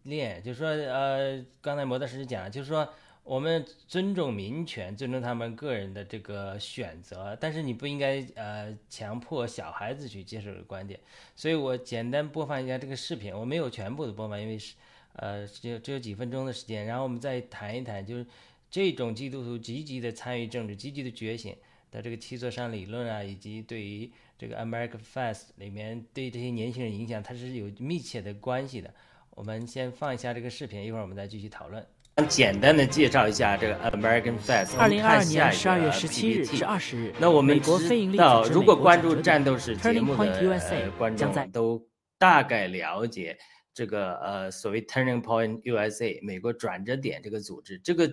[0.04, 2.88] 恋，就是说呃刚才摩德师讲，就是说。
[3.26, 11.00] 我们尊重民权，尊重他们个人的这个选择，但是你不应该呃强迫小孩子去接受这个观点。
[11.36, 14.76] 所以我简单播放一下这个视频，我没有全部的播放，因为是
[15.14, 16.86] 呃只有只有几分钟的时间。
[16.86, 18.24] 然后我们再谈一谈，就是
[18.70, 21.56] 这种基督徒积极的参与政治、积极的觉醒
[21.90, 28.94] 的这个七座山理论啊，以及对于这个 American Fast 里面对这些年轻人影响，它是有密切的关系的。
[29.32, 31.84] 我们先放一下这个视频，一会儿我们再继续讨论。
[32.24, 34.78] 简单的介绍一下这个 American Fest。
[34.78, 41.86] 二零二二年十二月十七日至二十日，那我们知道，如果关注战斗史节目的观众都
[42.18, 43.38] 大概了解
[43.74, 47.78] 这个呃所谓 Turning Point USA 美国转折点这个组织。
[47.80, 48.10] 这个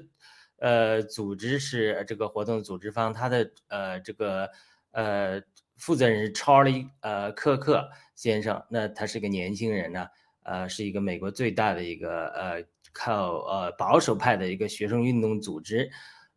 [0.59, 4.51] 呃组织是这个活动的组织方，他的呃这个
[4.91, 5.41] 呃
[5.77, 8.61] 负责人是 Charlie 呃科克先生。
[8.69, 10.09] 那他是个年轻人呢，
[10.43, 12.65] 呃是一个美国最大的一个呃。
[12.93, 15.91] 靠呃保守派的一个学生运动组织，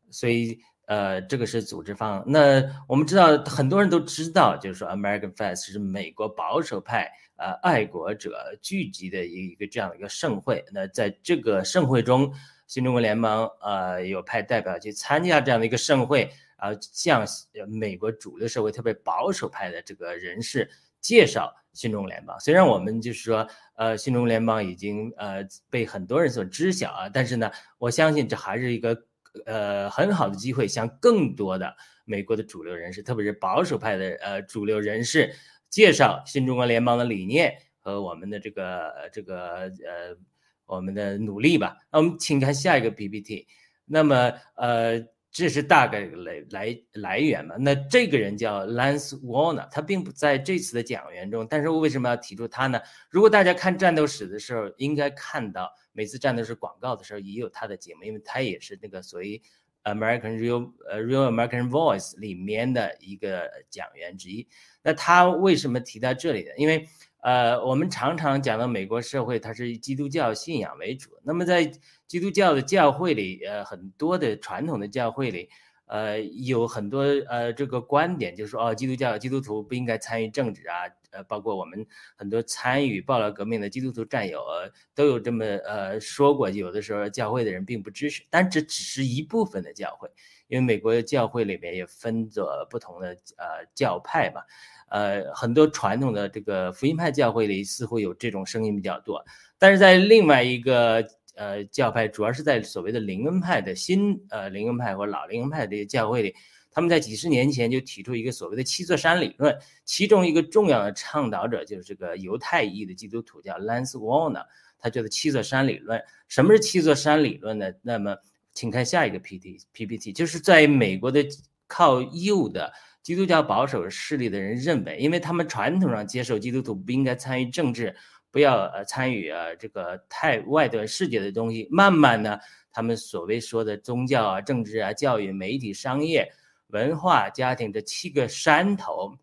[0.10, 2.24] 所以呃这个是组织方。
[2.26, 10.64] 那我们知道很多人都知道，就是说 American Fest 是美国保守派呃爱国者聚集的一一个这样的一个盛会。
[10.72, 12.32] 那在这个盛会中，
[12.68, 17.26] 新中国联盟呃有派代表去参加这样的一个盛会，然后向
[17.68, 20.70] 美国主流社会特别保守派的这个人士
[21.02, 21.54] 介绍。
[21.76, 28.98] 新中国联邦虽然我们就是说，呃，新中国联邦已经呃被很多人所知晓啊，但是呢，我相信这还是一个
[29.46, 35.32] 呃很好的机会，向更多的美国的主流人士，特别是保守派的呃主流人士，
[35.70, 40.18] 介绍新中国联邦的理念和我们的这个这个呃
[40.66, 41.78] 我们的努力吧。
[41.92, 43.46] 那我们请看下一个 PPT。
[43.86, 45.06] 那么呃。
[45.36, 47.58] 这是大概来来来源嘛？
[47.60, 51.46] 那这个人叫 Lance Warner，他并不在这次的讲员中。
[51.50, 52.80] 但是我为什么要提出他呢？
[53.10, 59.42] 如果大家看战斗史的时候，应该看到每次战斗史广告的时候也有他的节目，因为他也是那个所谓
[59.84, 64.48] American Real 呃 Real American Voice 里面的一个讲员之一。
[64.82, 66.52] 那他为什么提到这里呢？
[66.56, 66.88] 因为
[67.26, 71.10] 呃，我们常常讲到美国社会，它是以基督教信仰为主。
[71.24, 71.66] 那么在
[72.06, 75.50] 基督教的教会里，呃，很多的传统的教会里，
[75.88, 81.84] 呃，有很多呃这个观点，就是说，哦，基督教基督徒不应该参与政治啊，呃，包括我们
[82.16, 86.48] 很多参与暴乱革命的基督徒战友呃都有这么呃说过。
[86.48, 90.08] 有的时候教会的人并不支持，但这只是一部分的教会，
[90.48, 94.44] 因为美国的教会里面也分着不同的呃教派嘛。
[94.88, 99.26] 呃，很多传统的这个福音派教会里似乎有这种声音比较多，
[99.58, 101.04] 但是在另外一个
[101.36, 106.36] 呃教派，主要是在所谓的灵恩派的新呃灵恩派或老灵恩派这些教会里，
[106.72, 114.46] 他们在几十年前就提出一个所谓的七座山理论，其中一个重要的倡导者就是这个犹太裔的基督徒叫 Lance Warner，
[114.78, 116.02] 他叫做七座山理论。
[116.28, 117.72] 什么是七座山理论呢？
[117.82, 118.16] 那么
[118.54, 121.26] 请看下一个 P T P P T，就是在美国的
[121.68, 122.72] 靠右的。
[123.06, 127.96] 基督教保守势力的人认为，因为他们传统上接受基督徒不应该参与政治，
[128.32, 131.68] 不要呃参与呃这个太外端世界的东西。
[131.70, 132.40] 慢慢呢，
[132.72, 136.28] 他们所谓说的宗教啊、政治啊、教育、媒体、商业、
[136.70, 139.16] 文化、家庭这七个山头，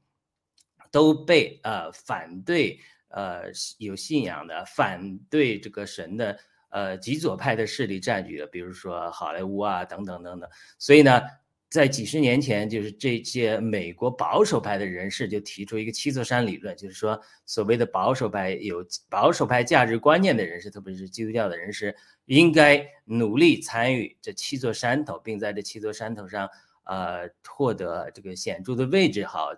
[0.93, 2.79] 都被呃反对
[3.09, 3.47] 呃
[3.79, 6.39] 有信仰的、反对这个神的
[6.71, 10.49] 呃极左派的势力占据了，比如说好莱坞啊等等等等。
[10.79, 11.21] 所以呢。
[11.73, 21.97] 在几十年前，就是这些美国保守派的人士就提出一个七座山理论，就是说，所谓的保守派有保守派价值观念的人士，特别是基督教的人士，
[22.27, 26.47] 应该努力参与这七座山头，并在这七座山头上，
[26.85, 29.25] 呃，获得这个显著的位置。
[29.25, 29.49] 好，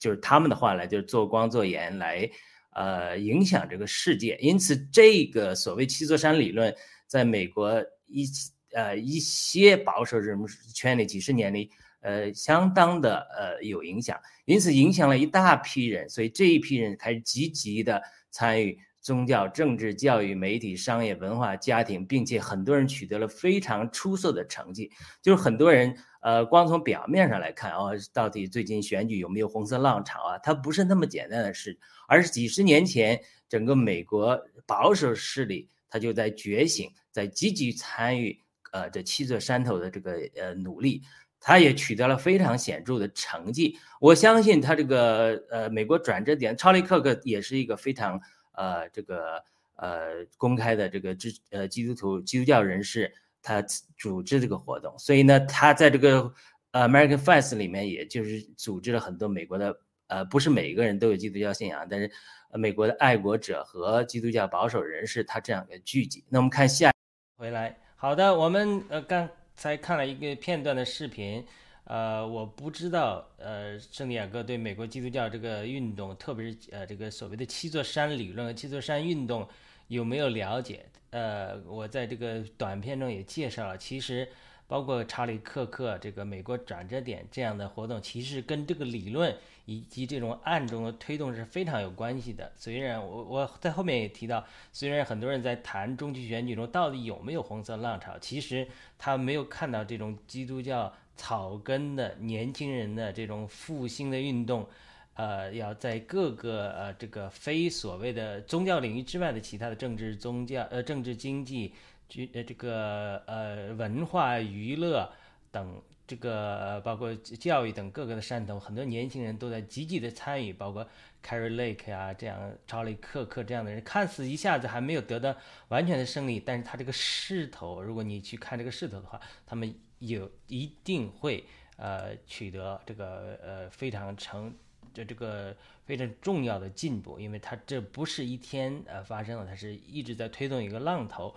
[0.00, 2.28] 就是他们的话来，就是做光做盐来，
[2.72, 4.36] 呃，影响这个世界。
[4.40, 6.74] 因此，这个所谓七座山理论，
[7.06, 8.26] 在美国一。
[8.72, 24.90] 呃，一些保守人物圈里几十年里，呃相当的呃有影响，因此影响了一大批人，所以这一批人开始积极的参与宗教、政治、教育、媒体、商业、文化、家庭，并且很多人取得了非常出色的成绩，
[25.22, 25.96] 就是很多人。
[26.22, 30.36] 呃，光从表面上来看，哦，到底最近选举有没有红色浪潮啊？
[30.38, 34.36] 它不是那么简单的事，而是几十年前，整个美国
[34.66, 38.36] 保守势力它就在觉醒，在积极参与
[38.76, 41.02] 呃这七座山头的这个呃努力，
[41.40, 43.78] 他也取得了非常显著的成绩。
[44.00, 48.20] 我相信他这个呃美国转折点，查理克克也是一个非常
[48.52, 49.42] 呃这个
[49.76, 53.12] 呃公开的这个支呃基督徒基督教人士。
[53.48, 53.62] 他
[53.96, 56.32] 组织这个活动，所以呢，他在这个
[56.72, 62.10] American Fest 里面，也就是组织了很多美国的呃，不是每一个人都有基督教信仰，但是
[62.54, 66.24] 美国的爱国者和基督教保守人士，他这样的聚集。
[66.28, 66.90] 那我们看下
[67.36, 71.42] 回来，好的，我们呃刚才看了一个片段的视频，
[71.84, 79.48] 呃，我不知道呃圣地亚哥对美国基督教这个运动，特别是呃这个所谓的七座山理论和七座山运动
[79.88, 80.84] 有没有了解？
[81.08, 84.28] 呃，我在这个短片中也介绍了，其实
[84.66, 89.34] 包括查理·克克这个美国转折点这样的活动，其实跟这个理论
[89.66, 92.50] 以及这种暗中的推动是非常有关系的。
[92.56, 94.42] 虽然我我在后面也提到，
[94.72, 104.66] 虽然很多人在谈中期选举中到底有没有红色浪潮，其实他没有看到这种基督教草根的年轻人的这种复兴的运动。
[105.14, 111.72] 呃，要在各个呃这个非所谓的宗教领域之外的其他的政治、宗教、呃政治、经济、
[112.06, 115.10] 军呃这个呃文化、娱乐
[115.50, 120.86] 等这个包括教育等各个的山头，很多年轻人都在积极的参与，包括
[121.24, 125.34] Carrie Lake 啊这样、查理·克克这样的人，看似一下子还没有得到
[125.68, 131.44] 完全的胜利，但是他这个势头，如果你去看这个势头的话，他们有一定会
[131.76, 134.54] 呃取得这个呃非常成。
[134.94, 135.54] 这这个
[135.84, 141.34] 非常重要的进步，因为它这不是一天呃发生的，它是一直在推动一个浪头。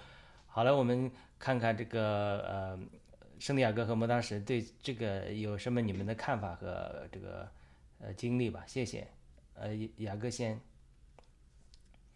[0.48, 2.80] 好了，我们看看这个呃，
[3.40, 7.48] 圣地亚哥和摩当时对这个有什么你们的看法和这个
[8.02, 8.64] 呃经历吧？
[8.68, 9.08] 谢谢。
[9.56, 10.60] 呃，雅各先。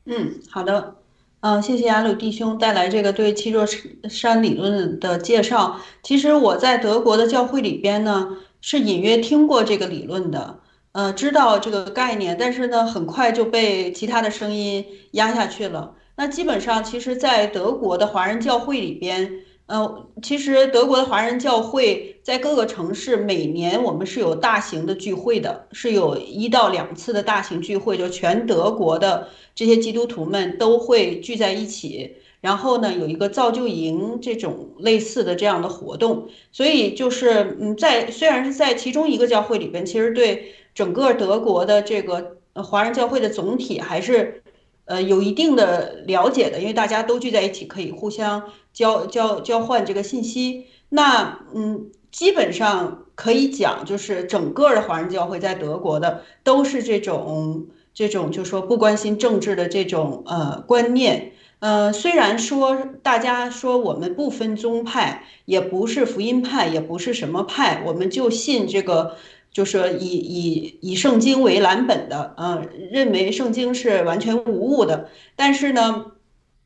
[0.05, 0.95] 嗯，好的。
[1.39, 3.65] 嗯，谢谢雅鲁弟兄带来这个对七座
[4.09, 5.79] 山理论的介绍。
[6.01, 10.59] 其实我在德国的教会里边呢，是隐约听过这个理论的。
[10.93, 15.95] 呃，知道这个概念，但是呢，很快就被其他的声音压下去了。
[16.15, 32.17] 那基本上，其实，在德国的华人教会里边，呃，其实德国的华人教会在各个城市，每年我们是有大型的聚会的，是有一到两次的大型聚会，就全德国的这些基督徒们都会聚在一起。
[32.41, 44.43] 然后呢，有一个造就营这种类似的这样的活动，所以就是嗯，在虽然是在其中一个教会里边，其实对整个德国的这个华人教会的总体还是
[44.83, 48.43] 呃有一定的了解的，因为大家都聚在一起，可以互相
[48.73, 50.65] 交交交换这个信息。
[50.89, 61.31] 那嗯，基本上可以讲，就是整个的华人教会在德国的都是这种这种，就是说不关心政治的这种呃观念。
[61.59, 69.15] 呃，虽然说大家说我们不分宗派，也不是福音派，也不是什么派，我们就信这个，
[69.49, 75.07] 就是以以以圣经为蓝本的，嗯，认为圣经是完全无误的。
[75.37, 76.07] 但是呢，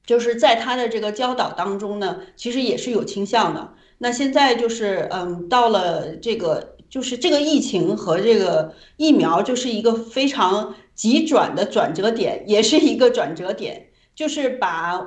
[0.08, 3.74] 就是在他的这个教导当中呢，其实也是有倾向的。
[4.00, 13.90] 那现在就是，嗯，到了这个，就是这个疫情和这个疫苗，就是一个非常急转的转折点，也是一个转折点。
[14.16, 15.00] 就是把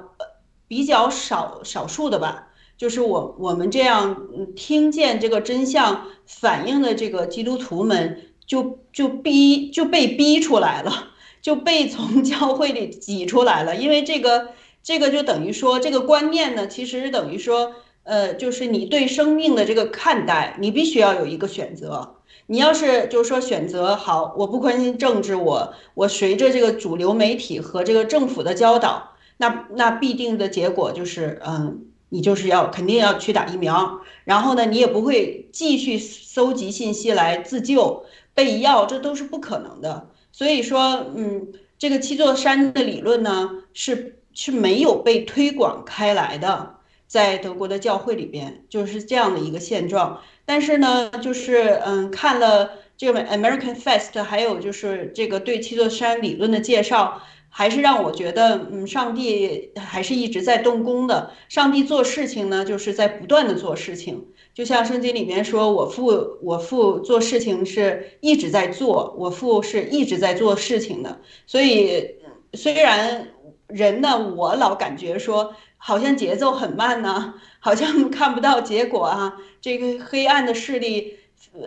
[0.68, 11.08] 比较少少数的吧，就是我我们这样听见这个真相反映的这个基督徒们，就就逼就被逼出来了，
[11.42, 13.74] 就被从教会里挤出来了。
[13.74, 14.50] 因为这个
[14.82, 17.72] 这个就等于说这个观念呢，其实等于说，
[18.04, 22.16] 呃，就是你对生命的这个看待，你必须要有一个选择。
[22.46, 38.04] 你要是就是说选择好，我不关心政治，我我随着这个主流媒体和这个政府的教导，那那必定的结果就是，嗯，你就是要肯定要去打疫苗，然后呢，你也不会继续搜集信息来自救
[38.34, 40.08] 备药，这都是不可能的。
[40.32, 46.76] 所以说，嗯，这个七座山的理论呢，是是没有被推广开来的，
[47.06, 50.20] 在德国的教会里边就是这样的一个现状。
[50.44, 61.30] 但是呢，就是嗯，看了这个 American Fest，还有就是这个对七座山理论的介绍，还是让我觉得，嗯，上帝还是一直在动工的。
[61.48, 64.26] 上帝做事情呢，就是在不断的做事情。
[64.52, 71.20] 就像圣经里面说，我父我父做事情是一直在做，我父是一直在做事情的。
[71.46, 72.16] 所以
[72.54, 73.28] 虽然
[73.72, 81.16] 人呢，我老感觉说好像节奏很慢呢，好像 看不到结果啊，这个黑暗的势力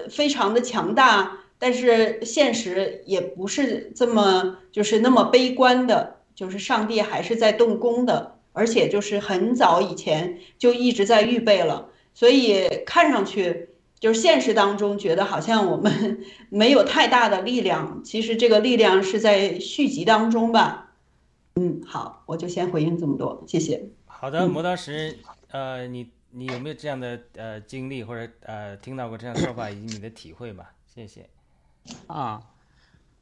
[0.10, 11.90] 非常的强大，但是现实也不是这么就是那么悲观的，就是上帝还是在动工的，而且就是很早以前就一直在预备了。
[12.14, 20.83] 所以看上去就是现实当中觉得好像我们 没有太大的力量，其实这个力量是在续集当中吧。
[21.56, 23.84] 嗯，好，我就先回应这么多，谢谢。
[24.06, 25.18] 好的，磨刀石，
[25.52, 30.74] 呃，你你有没有这样的呃经历或者呃听到过这样说法以及你的体会吧？
[30.94, 31.30] 谢谢。
[32.08, 32.42] 啊，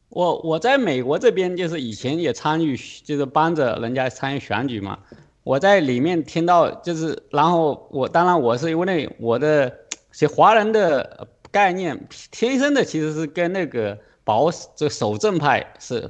[0.09, 4.99] 我我在美国这边就是以前也参与，就是帮着人家参与选举嘛。
[5.43, 9.75] 我在里面听到，就是，然后我当然我是因为我的
[10.11, 16.07] 些华人的概念天生的其实是跟那个保这个守正派是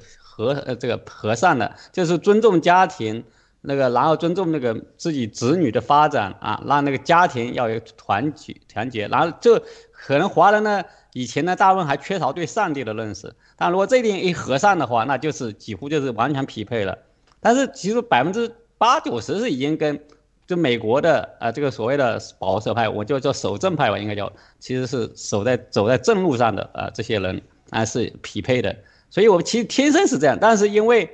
[0.48, 3.24] 和呃这个和善的，就是尊重家庭，
[3.62, 9.62] 那个然后尊重那个自己子女的发展啊，让那个家庭要有团结团结，然后这
[9.92, 10.84] 可能华人呢
[11.14, 16.98] 以前呢大部分还缺少对上帝的认识，但如果这点一和善的话，那就是几乎就是完全匹配了，
[17.40, 18.52] 但是其实百分之。
[18.82, 20.02] 八九十是已经跟
[20.48, 27.40] 就美国的啊这个所谓的保守派，我就叫守正派吧，应该叫，其实是守在走在正路上的啊这些人
[27.70, 28.76] 啊是匹配的，
[29.12, 31.08] 所以我们其实天生是这样，但是因为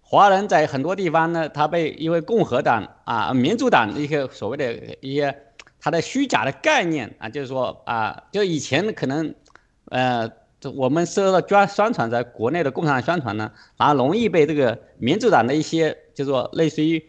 [0.00, 5.36] 华人在很多地方呢，他被因为共和党啊民主党的一些所谓的一些
[5.80, 9.34] 他的虚假的概念啊，就是说啊，就以前可能
[9.86, 10.30] 呃
[10.76, 15.96] 我们受到宣宣传在国内的共产党宣传呢，然后容易被这个民主党的一些。
[16.18, 17.00] 就是说类似于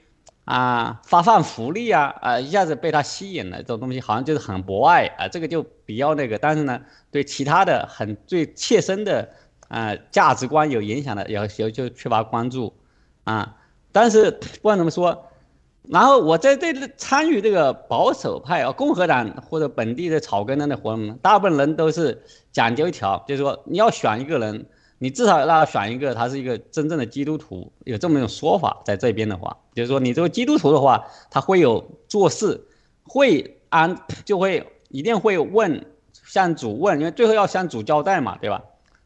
[0.45, 6.79] 啊发放福利啊啊一下子被他吸引了这种东西好像就是很博爱啊这个就比较那个但是呢
[7.09, 9.27] 对其他的很最切身的
[9.69, 12.73] 啊价值观有影响的有有就缺乏关注
[13.23, 13.55] 啊
[13.93, 15.25] 但是不管怎么说，
[15.87, 24.65] 然后我在这参与这个保守派啊共和党或者本地的草根的活动，大部分人都是讲究一条，就是说你要选一个人。
[25.01, 32.67] 你至少让他选一个，他是一个真正的基督徒，有这么一种说法，在这边的话，就是说你这个基督徒的话，他会有做事，
[33.05, 38.61] 会安，就会一定会问，向主问，因为最后要向主交代嘛，对吧？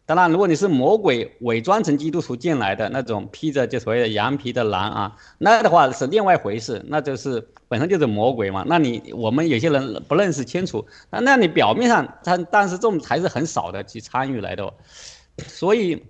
[0.06, 8.66] 当然，如果你是魔鬼伪装成基督徒进来的那种，披着就所谓的羊皮的狼啊，那的话是另外一回事，那就是本身就是魔鬼嘛。
[8.68, 14.74] 那你我们有些人不认识清楚，那那你表面上他，但是这种还是很少的去参与来的。
[15.48, 16.04] 所以，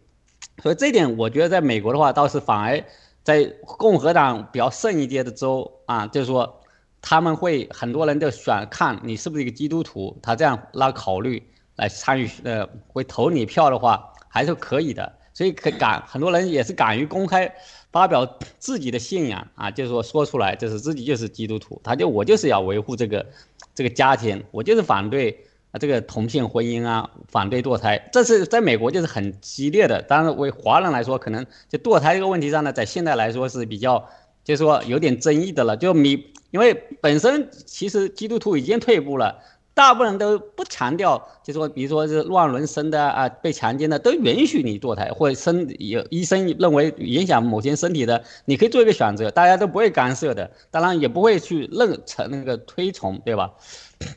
[0.63, 2.83] 所以这点我觉得，在美国的话，倒是反而
[3.23, 6.61] 在共和党比较胜一些的州啊，就是说
[6.99, 11.43] 他们会很多人都选看你是不是一个基督徒，他这样来考虑
[11.75, 15.13] 来参与，呃，会投你票的话还是可以的。
[15.33, 17.51] 所以可敢很多人也是敢于公开
[17.91, 23.25] 发表自己的信仰啊，就是说说出来，就是自己就是基督徒，他就我就是要维护这个
[23.73, 25.45] 这个家庭，我就是反对。
[25.73, 29.99] 啊，这个同性婚姻啊，反对堕胎，这是在美国就是很激烈的。
[30.03, 34.07] 当然，为华人来说，可能就堕胎这个问题上呢，在现在来说是比较，
[34.43, 35.75] 就是说有点争议的了。
[35.75, 39.39] 就你，因为本身其实基督徒已经退步了，
[39.75, 53.51] 大部分人都不强调，就说比如说是乱伦生的啊，被强奸的都允许你堕胎，或者生有医生认为影响某些身体的，你可以做一个选择，大家都不会干涉的，当然也不会去认成那个推崇，对吧？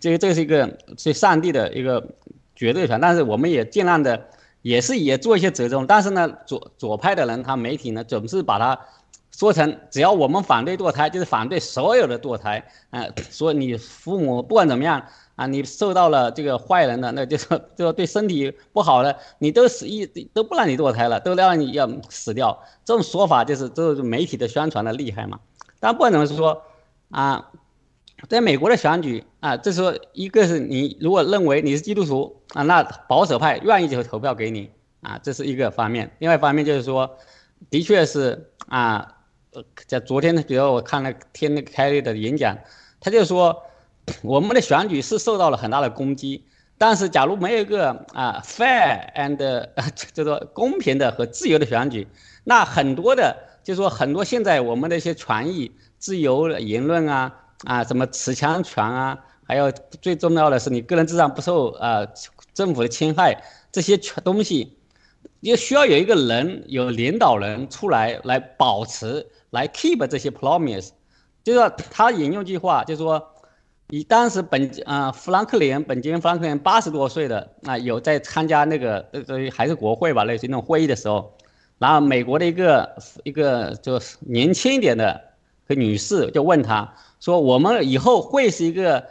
[0.00, 2.06] 这个这是一个是上帝的一个
[2.54, 4.28] 绝对权，但是我们也尽量的
[4.60, 5.86] 也是也做一些折中。
[5.86, 8.78] 但是呢，左左派的人他媒体呢总是把它
[9.30, 12.62] 说成只要我们反对堕胎，就是反对所有的堕胎。
[12.90, 22.58] 嗯，说你父母不管怎么样啊，你受到了这个坏人的，那就是就说对身体不好的，你都死一都不让你堕胎了，都让你要死掉。
[22.84, 25.38] 这种说法就是这是媒体的宣传的厉害嘛。
[25.78, 26.62] 但不管怎么说
[27.10, 27.52] 啊。
[28.30, 34.70] 在美国的选举啊，这时候一个是你如果认为你是基督徒啊，那保守派愿意就投票给你
[35.02, 36.10] 啊，这是一个方面。
[36.18, 37.18] 另外一方面就是说，
[37.68, 39.16] 的确是啊，
[39.86, 42.56] 在昨天，比如我看了听那个凯利的演讲，
[43.00, 43.62] 他就说
[44.22, 46.44] 我们的选举是受到了很大的攻击，
[46.78, 49.68] 但是假如没有一个啊 fair and
[50.12, 52.06] 就说公平的和自由的选举，
[52.44, 57.32] 那很多的就说很多现在我们的一些权益、自由言论啊。
[57.64, 62.06] 啊，什么持枪权啊，还有最重要的是你个人智商不受啊
[62.52, 63.42] 政府的侵害，
[63.72, 64.76] 这些全东西，
[65.40, 70.90] 也需要有一个人有领导人出来来保持，来 keep 这些 promise，
[71.42, 73.26] 就是说他引用句话，就是说，
[73.90, 79.22] 以当时本啊富兰克林本杰明富兰克林八十多岁的啊有在参加那个呃
[79.52, 81.32] 还是国会吧类似于那种会议的时候，
[81.78, 85.20] 然后美国的一个一个就是年轻一点的
[85.68, 89.06] 个女士就问他说我们以后会是一个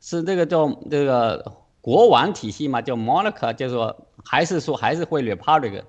[0.00, 5.82] 是这个叫这个国王体系嘛叫 monarch 就是说还是说还是会 republic？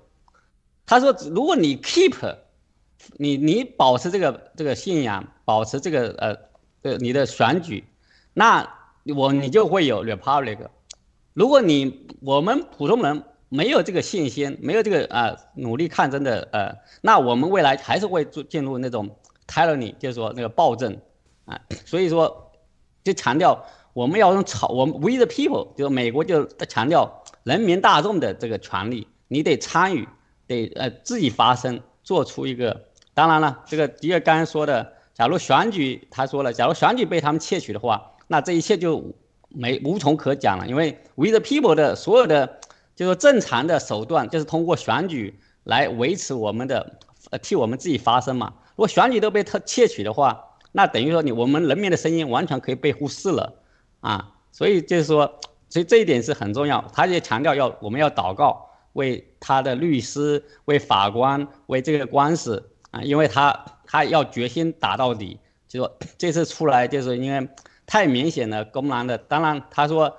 [0.84, 2.36] 他说如果你 keep
[3.18, 6.36] 你你保持这个这个信仰，保持这个呃
[6.82, 7.84] 呃你的选举。
[8.34, 8.68] 那
[9.14, 10.58] 我你就会有 republic，
[11.34, 19.16] 如果你我们普通人没有这个信心，没有这个啊努力抗争的呃，那我们未来还是会进进入那种
[19.46, 20.96] tyranny，就是说那个暴政
[21.44, 22.52] 啊，所以说
[23.04, 30.08] 就强调我们要用草，我们 we the people，就是美国就强调人民大众的这个权利，你得参与，
[30.46, 32.84] 得呃自己发声，做出一个。
[33.14, 38.11] 当然了，这个迪尔刚才说的，假如选举，他说了，假如选举被他们窃取的话。
[38.32, 39.14] 那这一切就
[39.50, 42.60] 没无从可讲了，因为 We the people 的所有的
[42.96, 46.98] 就是正常的手段，就是通过选举来维持我们的，
[47.30, 48.54] 呃，替我们自己发声嘛。
[48.70, 53.52] 如果选举都被他窃取的话，那等于说你我们人民的声音完全可以被忽视了
[54.00, 54.32] 啊。
[54.50, 56.82] 所以就是说，所以这一点是很重要。
[56.94, 65.38] 他也强调要我们要祷告，为他的律师、为法官、为这个官司啊，因为他他要决心打到底。
[65.68, 67.46] 就说 这次出来就是因为。
[67.86, 69.18] 太明显了，公然的。
[69.18, 70.16] 当然，他说，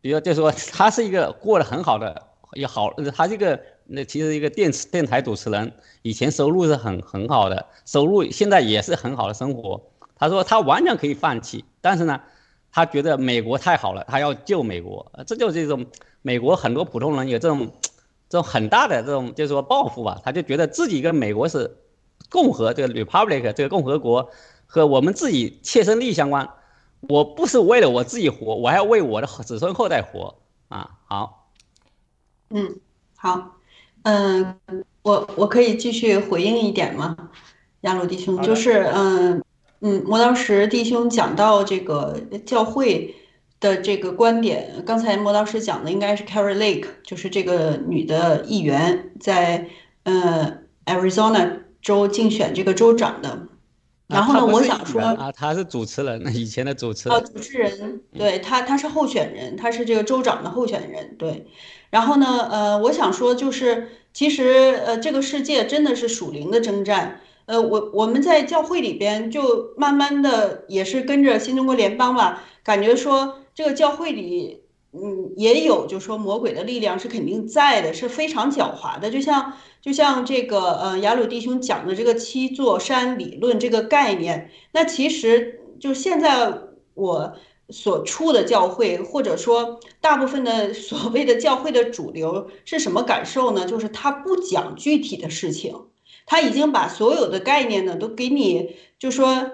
[0.00, 2.22] 比如就说他是一个过得很好的，
[2.52, 5.72] 也好，他这个那其实一个电视电台主持人，
[6.02, 9.80] 以前收入是很很好的，收入现在也是很好的生活。
[10.16, 12.20] 他说他完全可以放弃，但是呢，
[12.70, 15.10] 他觉得美国太好了，他要救美国。
[15.26, 15.84] 这就是一种
[16.22, 17.70] 美国很多普通人有这种
[18.28, 21.76] 这种很大的这种就是说抱负吧，他就觉得自己跟美国是
[22.30, 24.30] 共和这个 republic 这个共和国
[24.66, 26.48] 和我们自己切身利益相关。
[27.08, 30.34] 我不是为了我自己活，我还要为我的子孙后代活
[30.68, 30.90] 啊！
[31.06, 31.50] 好，
[32.50, 32.76] 嗯，
[33.16, 33.56] 好，
[34.02, 34.56] 嗯，
[35.02, 37.16] 我我可以继续回应一点吗？
[37.82, 39.42] 亚鲁弟兄，就是嗯
[39.80, 43.14] 嗯，磨刀石弟兄讲到这个教会
[43.60, 49.68] 的这个观点，刚才磨刀石讲的应该是 Carrie Lake，就是这个女的议员在
[50.04, 53.48] 呃 Arizona 州竞选这个州长的。
[54.06, 57.16] 然后呢，我想说啊，他是主持人， 以前的主持人。
[57.16, 61.46] 啊，主持人，对他，他是候选人，他是这个州长的候选人，对。
[61.90, 67.20] 然后呢，呃，我想说就是，其实呃，这个世界真的是属灵的征战。
[67.46, 74.62] 呃，我我们在教会里边就慢慢的也是跟着新中国联邦吧，感觉说这个教会里。
[74.96, 79.10] 嗯，也有，就说魔鬼的力量是肯定在的，是非常狡猾的。
[79.10, 79.54] 就像
[79.84, 86.54] 就像这个呃雅鲁弟兄讲的这个七座山理论这个概念，那其实就现在
[86.94, 87.34] 我
[87.68, 93.66] 所处的教会，或者说大部分的所谓的教会的主流是什么感受呢？
[93.66, 95.76] 就是他不讲具体的事情，
[96.24, 99.50] 他已经把所有的概念呢都给你，就说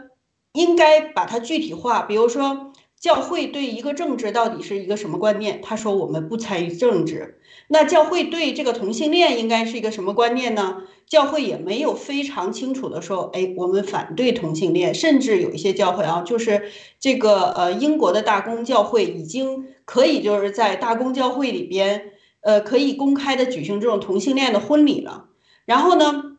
[0.53, 2.70] 应该把它具体化，比如说。
[3.01, 5.61] 教会对一个政治到底是一个什么观念？
[5.62, 7.40] 他说我们不参与政治。
[7.66, 10.82] 那教会对这个同性恋应该是一个什么观念呢？
[11.07, 14.94] 教会也没有非常清楚的说，哎，我们反对同性恋。
[14.94, 16.70] 甚至有一些教会啊，就是
[17.01, 25.24] 这个呃英国的大公教会已经可以就是在大公教会里边，呃可以公开的举行这种同性恋的婚礼了。
[25.64, 26.30] 然后呢？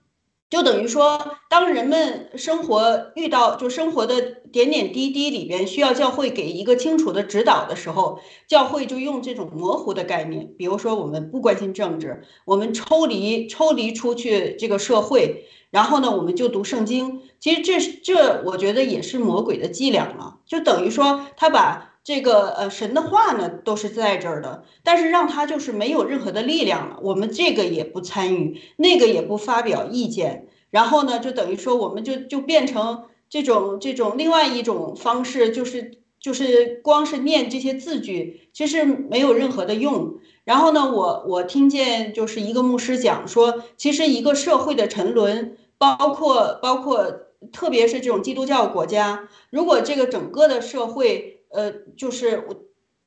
[0.52, 4.22] 就等于说，当人们生活遇到就生活的
[4.52, 17.22] 点点滴滴里边需要教会给一个清楚的指导的时候，教会就用这种模糊的概念，比如说我们不关心政治，我们抽离抽离出去这个社会，然后呢，我们就读圣经。
[17.40, 21.91] 其实这这我觉得也是魔鬼的伎俩了，就等于说他把。
[22.14, 27.00] 这个呃神的话呢都是在这儿的，但是让他就是没有任何的力量了。
[27.02, 40.16] 我们这个也不参与，那个也不发表意见，然后呢就等于说我们就就变成这种这种另外一种方式，就是就是光是念这些字句，其实没有任何的用。
[40.44, 47.10] 然后呢，我我听见就是一个牧师讲说，其实一个社会的沉沦，包括包括
[47.54, 51.38] 特别是这种基督教国家，如果这个整个的社会。
[51.54, 52.44] 呃，就是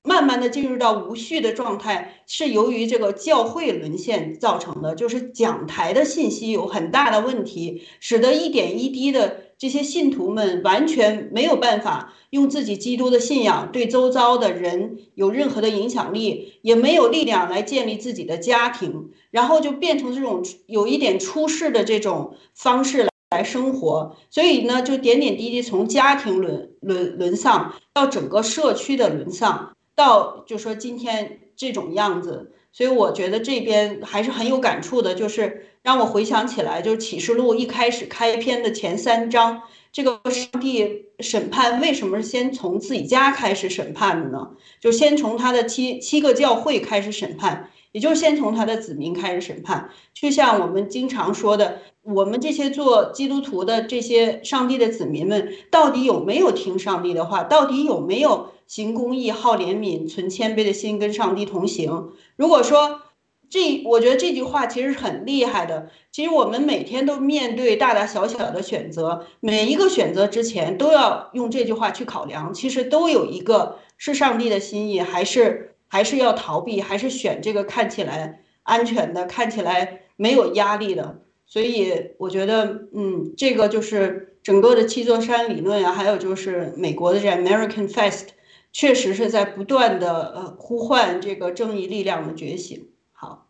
[0.03, 32.53] 慢慢的进入到无序的状态，是由于这个教会沦陷造成的，就是讲台的信息有很大的问题，使得一点一滴的这些信徒们完全没有办法用自己基督的信仰对周遭的人有任何的影响力，也没有力量来建立自己的家庭，然后就变成这种有一点出世的这种方式来生活，所以呢，就点点滴滴从家庭沦沦沦丧到整个社区的沦丧，到就说今天这种样子。
[32.73, 39.63] 所以我觉得这边还是很有感触的，就是让我回想起来，就是启示录一开始开篇的前三章，
[39.93, 44.51] 这个上帝审判为什么是先从自己家开始审判的呢？
[44.81, 49.89] 就先从他的七七个教会开始审判，也就是先从他的子民开始审判。
[50.13, 57.45] 就像我们经常说的，我们这些做基督徒的这些上帝的子民们，到底有没有听上帝的话？
[57.45, 58.49] 到底有没有？
[58.67, 62.13] 行公义、好怜悯、存谦卑的心，跟上帝同行。
[62.35, 63.03] 如果说
[63.51, 65.91] 这，我觉得这句话其实很厉害的。
[66.11, 72.55] 其实我们每天都面对大大小小的选择，每一个选择之前都要用这句话去考量。
[72.55, 81.23] 其实都有一个是上帝的心意，还是还是要逃避，还是选这个看起来安全的、看起来没有压力的。
[81.47, 88.31] 所以我觉得，嗯，这个就是整个的七座山理论啊，还有就是美国的这 American Fast。
[88.73, 92.89] 确实是在不断的呃呼唤这个正义力量的觉醒。
[93.13, 93.47] 好，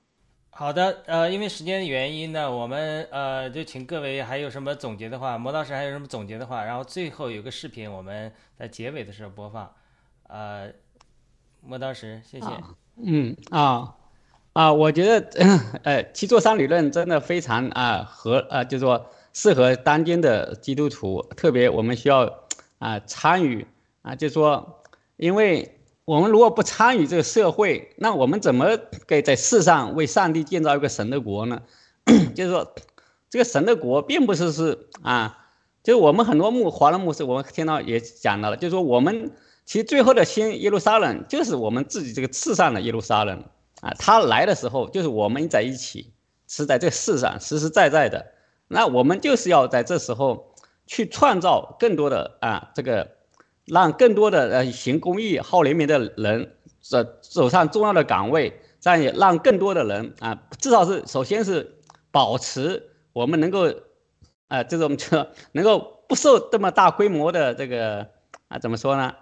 [0.51, 9.73] 好的，呃，因为时间的原因呢，我们呃就请各位还有什么总结的话，磨刀石还有什么总结的话，然后最后有个视频，我们在结尾的时候播放。
[10.29, 10.71] 呃，
[11.67, 12.47] 磨刀石，谢谢。
[13.03, 13.97] 嗯啊
[14.53, 22.33] 啊，我觉得呃七座山理论真的非常啊合啊，就是说适合当今的基督徒，特别我们需要
[22.79, 23.67] 啊参与
[24.03, 24.81] 啊，就是说。
[25.17, 31.63] 因为我们如果不参与这个社会，那我们怎么给在世上为上帝建造一个神的国呢？
[32.35, 32.75] 就是说，
[33.31, 35.47] 这个神的国并不是是啊，
[35.85, 39.31] 就是我们很多牧华人牧师，我们听到也讲到了，就是说我们
[39.65, 43.45] 其实最后的新耶路撒冷就是我们自己这个世上的耶路撒冷
[43.81, 46.13] 啊，他来的时候就是我们在一起
[46.47, 48.27] 是在这世上实实在在的，
[48.69, 50.55] 那我们就是要在这时候
[50.87, 53.11] 去创造更多的啊这个。
[53.67, 61.79] 让更多的呃行公益、好怜悯的人走走上重要的岗位，这样也让更多的人啊，至少是首先是
[62.11, 63.73] 保持我们能够，
[64.49, 68.07] 啊这种车能够不受这么大规模的这个
[68.49, 69.15] 啊怎么说呢？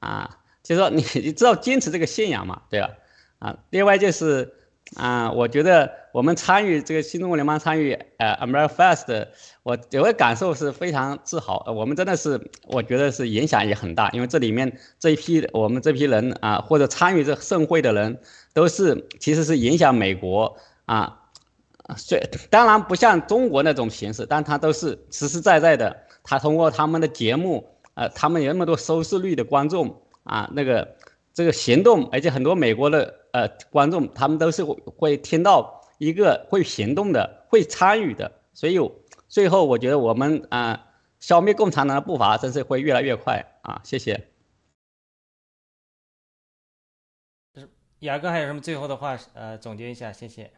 [0.00, 2.90] 啊，就是说你 你知道坚持这个信仰嘛，对吧？
[3.38, 4.52] 啊，另外就是。
[4.94, 9.26] 啊，我觉得我们参与这个新中国联邦参与呃 America Fest，
[9.64, 11.64] 我有个感受是非常自豪。
[11.74, 18.16] 我们真的是，我觉得是影响也很大，因为这里面这一批我们这批人啊，或者参与这盛会的人，
[18.54, 21.20] 都是其实是影响美国啊。
[21.96, 26.04] 虽当然不像中国那种形式，但他都是实实在在的。
[26.22, 30.96] 他通过他们的节目，呃，他们有那么多收视率的观众啊，那个
[31.34, 33.26] 这个行动，而且很多美国的。
[33.32, 38.78] 呃，观众他们都是会听到一个会行动的、会参与的，所以
[39.28, 40.86] 最后我觉得我们啊，
[41.20, 43.82] 消灭共产党的步伐真是会越来越快啊！
[43.84, 44.28] 谢谢。
[47.98, 49.18] 雅哥还有什么最后的话？
[49.34, 50.50] 呃，总结一下，谢谢。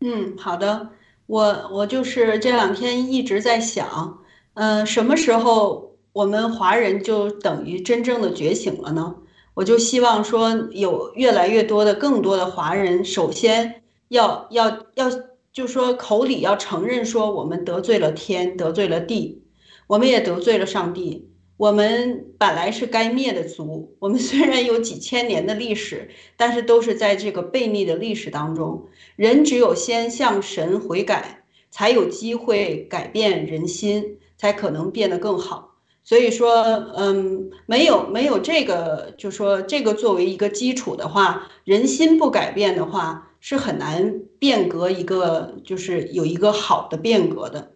[0.00, 0.88] 嗯，好的，
[1.26, 4.24] 我我就是这两天一直在想，
[4.58, 9.14] 嗯，什么时候我们华人就等于真正的觉醒了呢？
[9.54, 15.08] 我就希望说，有越来越多的、更多的华人，首先要要要，
[15.52, 19.44] 就说口里要承认说，我们得罪了天，得罪了地，
[19.86, 21.28] 我们也得罪了上帝。
[21.56, 28.88] 我们本来是该灭的族，我们 虽然有几千年的历史，但是都是在这个悖逆的历史当中。
[29.14, 35.74] 人只有先向神悔改，才有机会改变人心，才可能变得更好。
[36.02, 36.62] 所以说，
[36.96, 47.72] 嗯，没有没有这个，就说这个作为一个基础的话，人心不改变的话，是很难变革一个，就是有一个好的变革的，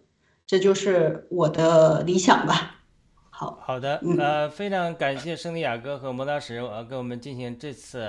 [0.47, 2.79] 这就是我的理想吧。
[3.29, 7.99] 好好的，呃，非常感谢圣地亚哥和摩刀石呃跟我们进行这次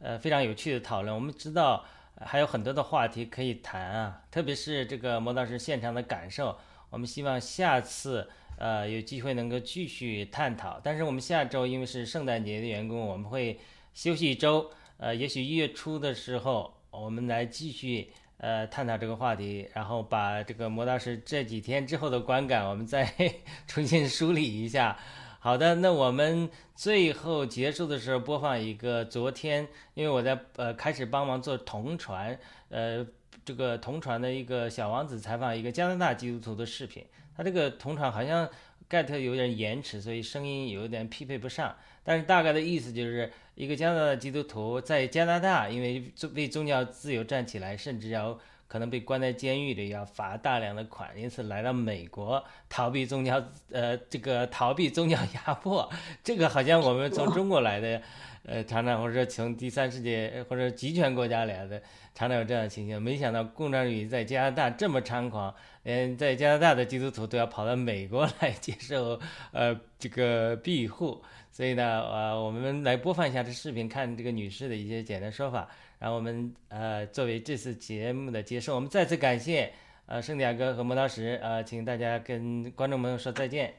[0.00, 1.14] 呃非常有趣的讨论。
[1.14, 1.84] 我们知道
[2.24, 6.56] 还有很多的话题可以谈啊，特别是这个摩刀石现场的感受。
[6.90, 8.28] 我们希望下次。
[8.60, 13.56] 呃，有机会能够继续探讨，但是我们下周因为是圣诞节的缘故，我们会
[13.94, 14.68] 休息一周。
[14.96, 23.14] 呃，也许一月初的时候，我们来继续呃探讨这个话题，然后把这个磨刀石这几天之后的观感，我们再
[23.68, 24.98] 重新梳理一下。
[25.38, 32.36] 好的，那我们最后结束的时候播放一个昨天，因为我在呃开始帮忙做同传，
[32.70, 33.06] 呃
[33.48, 37.02] 这个同传的一个小王子采访一个加拿大基督徒的视频，
[37.34, 38.46] 他这个同传好像
[38.90, 41.74] get 有点延迟，所以声音有点匹配不上。
[42.04, 53.42] 但是大概的意思就是一个加拿大基督徒在加拿大，因为为宗教自由站起来，甚至要可能被关在监狱里，要罚大量的款，因此来到美国逃避宗教，
[53.72, 55.90] 呃，这个逃避宗教压迫。
[56.22, 58.02] 这个好像我们从中国来的，
[58.44, 61.82] 呃，常常或者说从第三世界或者集权国家来的，
[62.18, 63.00] 常常有这样的情形。
[63.00, 65.54] 没想到共产主义在加拿大这么猖狂，
[65.84, 69.20] 连在加拿大的基督徒都要跑到美国来接受，
[69.52, 71.22] 呃，这个庇护。
[71.52, 75.68] 所以呢，呃，我们来播放一下这视频，看这个女士的一些简单说法。
[76.00, 79.72] 然后我们呃，作为这次节目的结束，我们再次感谢
[80.06, 83.72] 呃圣地亚哥和磨刀石，呃，请大家跟观众朋友说再见。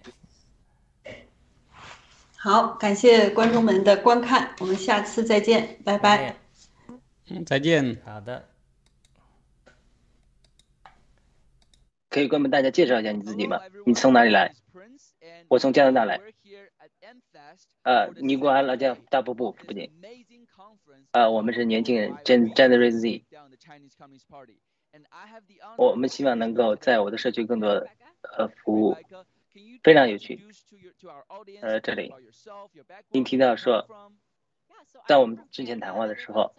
[2.37, 6.48] 好，感谢观众们的观看，我们下次再见，拜拜。
[7.29, 8.01] 嗯，再见。
[8.03, 8.47] 好的。
[12.09, 13.59] 可以跟大家介绍一下你自己吗？
[13.85, 14.53] 你从哪里来？
[15.47, 16.19] 我从加拿大来。
[17.83, 19.91] 呃，尼古拉加大瀑布附近。
[21.11, 23.23] 呃，我们是年轻人，Gen Gen Z。
[25.77, 27.69] 我们希望能够在我的社区更多
[28.37, 28.97] 呃服务，
[29.83, 30.43] 非常有趣。
[31.61, 32.11] 呃，这里，
[33.11, 33.87] 您提到说，
[35.07, 36.53] 在我们之前谈话的时候，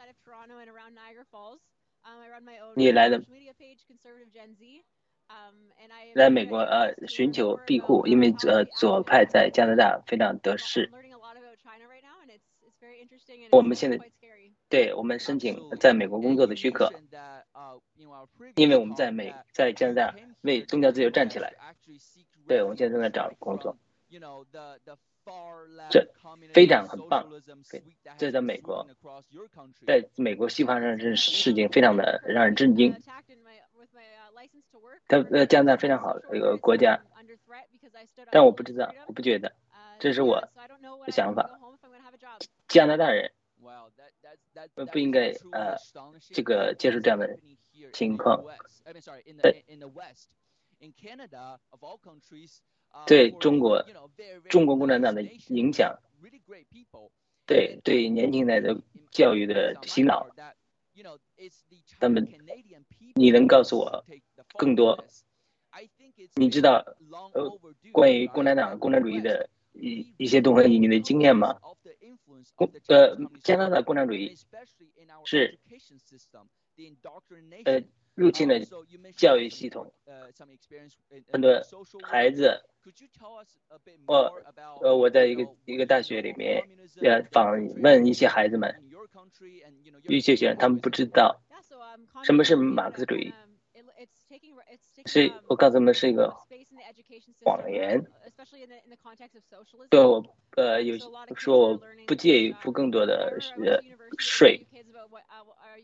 [2.74, 3.22] 你来的。
[6.14, 10.91] 来美国呃寻求庇护，因为呃左派在加拿大非常得势。
[13.53, 14.01] 我们现在
[14.68, 16.93] 对我们申请在美国工作的许可，
[18.57, 21.55] 因为我们在美在加拿大为宗教自由站起来。
[22.49, 23.76] 对，我们现在正在找工作。
[25.91, 26.07] 这
[26.53, 27.26] 非常很棒，
[28.18, 28.87] 这在美国，
[29.87, 32.95] 在美国西方上这事情非常的让人震惊。
[35.09, 37.01] 他呃加拿大非常好的一个国家，
[38.31, 39.53] 但我不知道，我不觉得，
[39.99, 40.41] 这是我
[41.05, 41.59] 的想法。
[42.68, 43.33] 加拿大人
[44.93, 45.76] 不应该呃
[46.33, 47.39] 这个接受这样的
[47.93, 48.45] 情况。
[49.43, 49.64] 对
[53.41, 53.84] 中国
[54.49, 55.99] 中国共产党的影响，
[57.47, 58.80] 对对年轻代的
[59.11, 60.28] 教育的洗脑，
[61.99, 62.28] 他们，
[63.14, 64.05] 你能告诉我
[64.57, 65.05] 更多？
[66.34, 66.84] 你知道
[67.32, 67.59] 呃
[67.93, 71.59] 关于共产党共产主义的一一些东西，你的经验吗？
[72.55, 74.36] 共呃加拿大共产主义
[75.24, 75.59] 是
[77.64, 77.82] 呃
[78.20, 78.60] 入侵了
[79.16, 79.90] 教育系统，
[81.32, 81.50] 很多
[82.02, 82.60] 孩子。
[84.06, 84.14] 我
[84.82, 86.62] 呃，我在一个一个大学里面，
[87.02, 87.50] 呃，访
[87.82, 88.74] 问一些孩子们，
[90.08, 91.40] 一些学生他们不知道
[92.24, 93.32] 什么是马克思主义，
[95.07, 96.34] 是我告诉他们是一个
[97.44, 98.05] 谎言。
[99.90, 100.24] 对我
[100.57, 100.96] 呃有
[101.36, 103.80] 说我不介意付更多的呃
[104.18, 104.66] 税，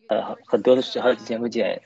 [0.09, 1.81] 呃很多的是好几千块钱。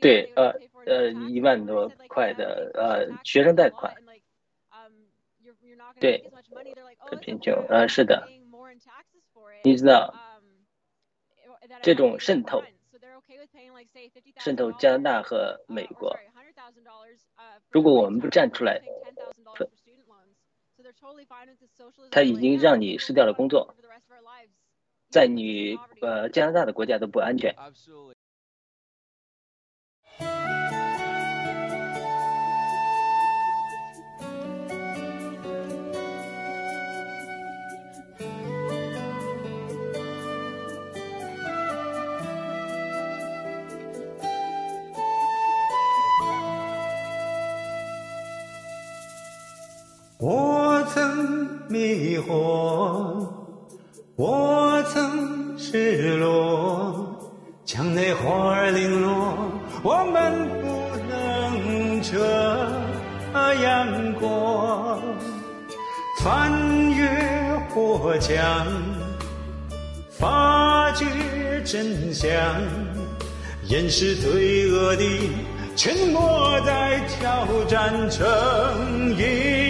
[0.00, 0.52] 对，呃
[0.86, 3.94] 呃，一万多块的呃学生贷款，
[6.00, 6.30] 对，
[6.98, 8.28] 很贫穷，呃，是的，
[9.64, 10.14] 你知道
[11.82, 12.62] 这种渗透，
[14.38, 16.16] 渗透加拿大和美国，
[17.70, 18.80] 如果我们不站出来，
[22.10, 23.74] 他已经让你失掉了工作，
[25.10, 27.54] 在你呃加拿大的国家都不安全。
[50.18, 53.28] 我曾迷惑，
[54.16, 57.20] 我曾失落，
[57.66, 59.36] 墙内花儿零落，
[59.82, 62.16] 我们不能这
[63.62, 64.98] 样过。
[66.22, 66.50] 翻
[66.92, 67.06] 越
[67.68, 68.66] 火墙，
[70.10, 71.04] 发觉
[71.62, 72.32] 真相，
[73.68, 75.04] 掩饰罪恶的
[75.76, 79.65] 沉默，在挑战正义。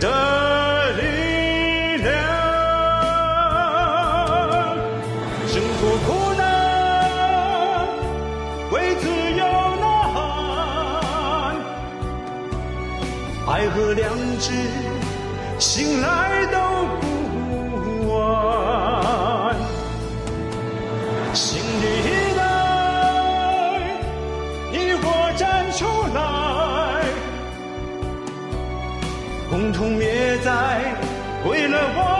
[0.00, 2.12] 的力量，
[5.52, 6.40] 挣脱苦难，
[8.70, 9.44] 为自由
[9.80, 9.84] 呐
[10.14, 10.16] 喊，
[13.48, 14.46] 爱和良知，
[15.58, 16.56] 醒来都
[29.68, 30.50] 统统灭在，
[31.44, 32.17] 为了我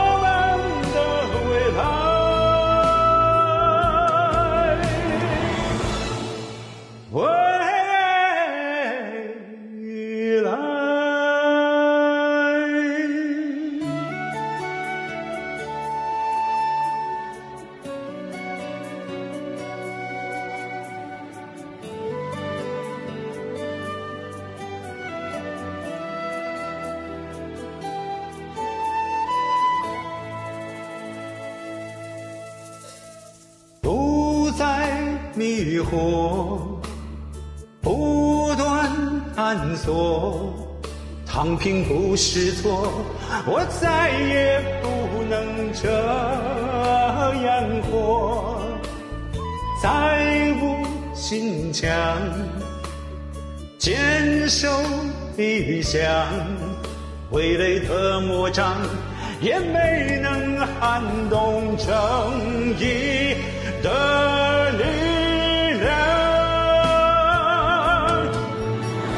[35.79, 36.59] 迷惑，
[37.81, 38.91] 不断
[39.33, 40.53] 探索，
[41.25, 42.91] 躺平不是错，
[43.45, 45.89] 我再也不能这
[47.45, 48.59] 样活，
[49.81, 51.89] 再无心强，
[53.77, 54.67] 坚守
[55.37, 56.01] 理想，
[57.31, 58.75] 傀儡的魔掌
[59.39, 61.87] 也没能撼动正
[62.77, 63.37] 义
[63.81, 64.48] 的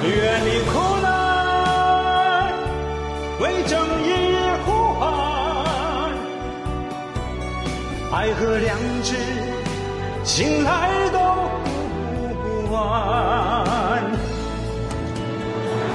[0.03, 1.07] 愿你苦难，
[3.39, 4.09] 为正义
[4.65, 5.05] 呼喊，
[8.11, 9.15] 爱和良知，
[10.23, 11.19] 醒来都
[12.33, 12.75] 不晚。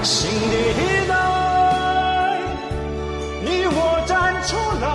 [0.04, 1.12] 新的一代，
[3.42, 4.86] 你我站出来，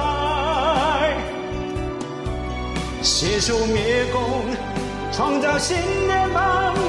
[3.02, 4.22] 携手灭共，
[5.12, 6.80] 创造新联邦的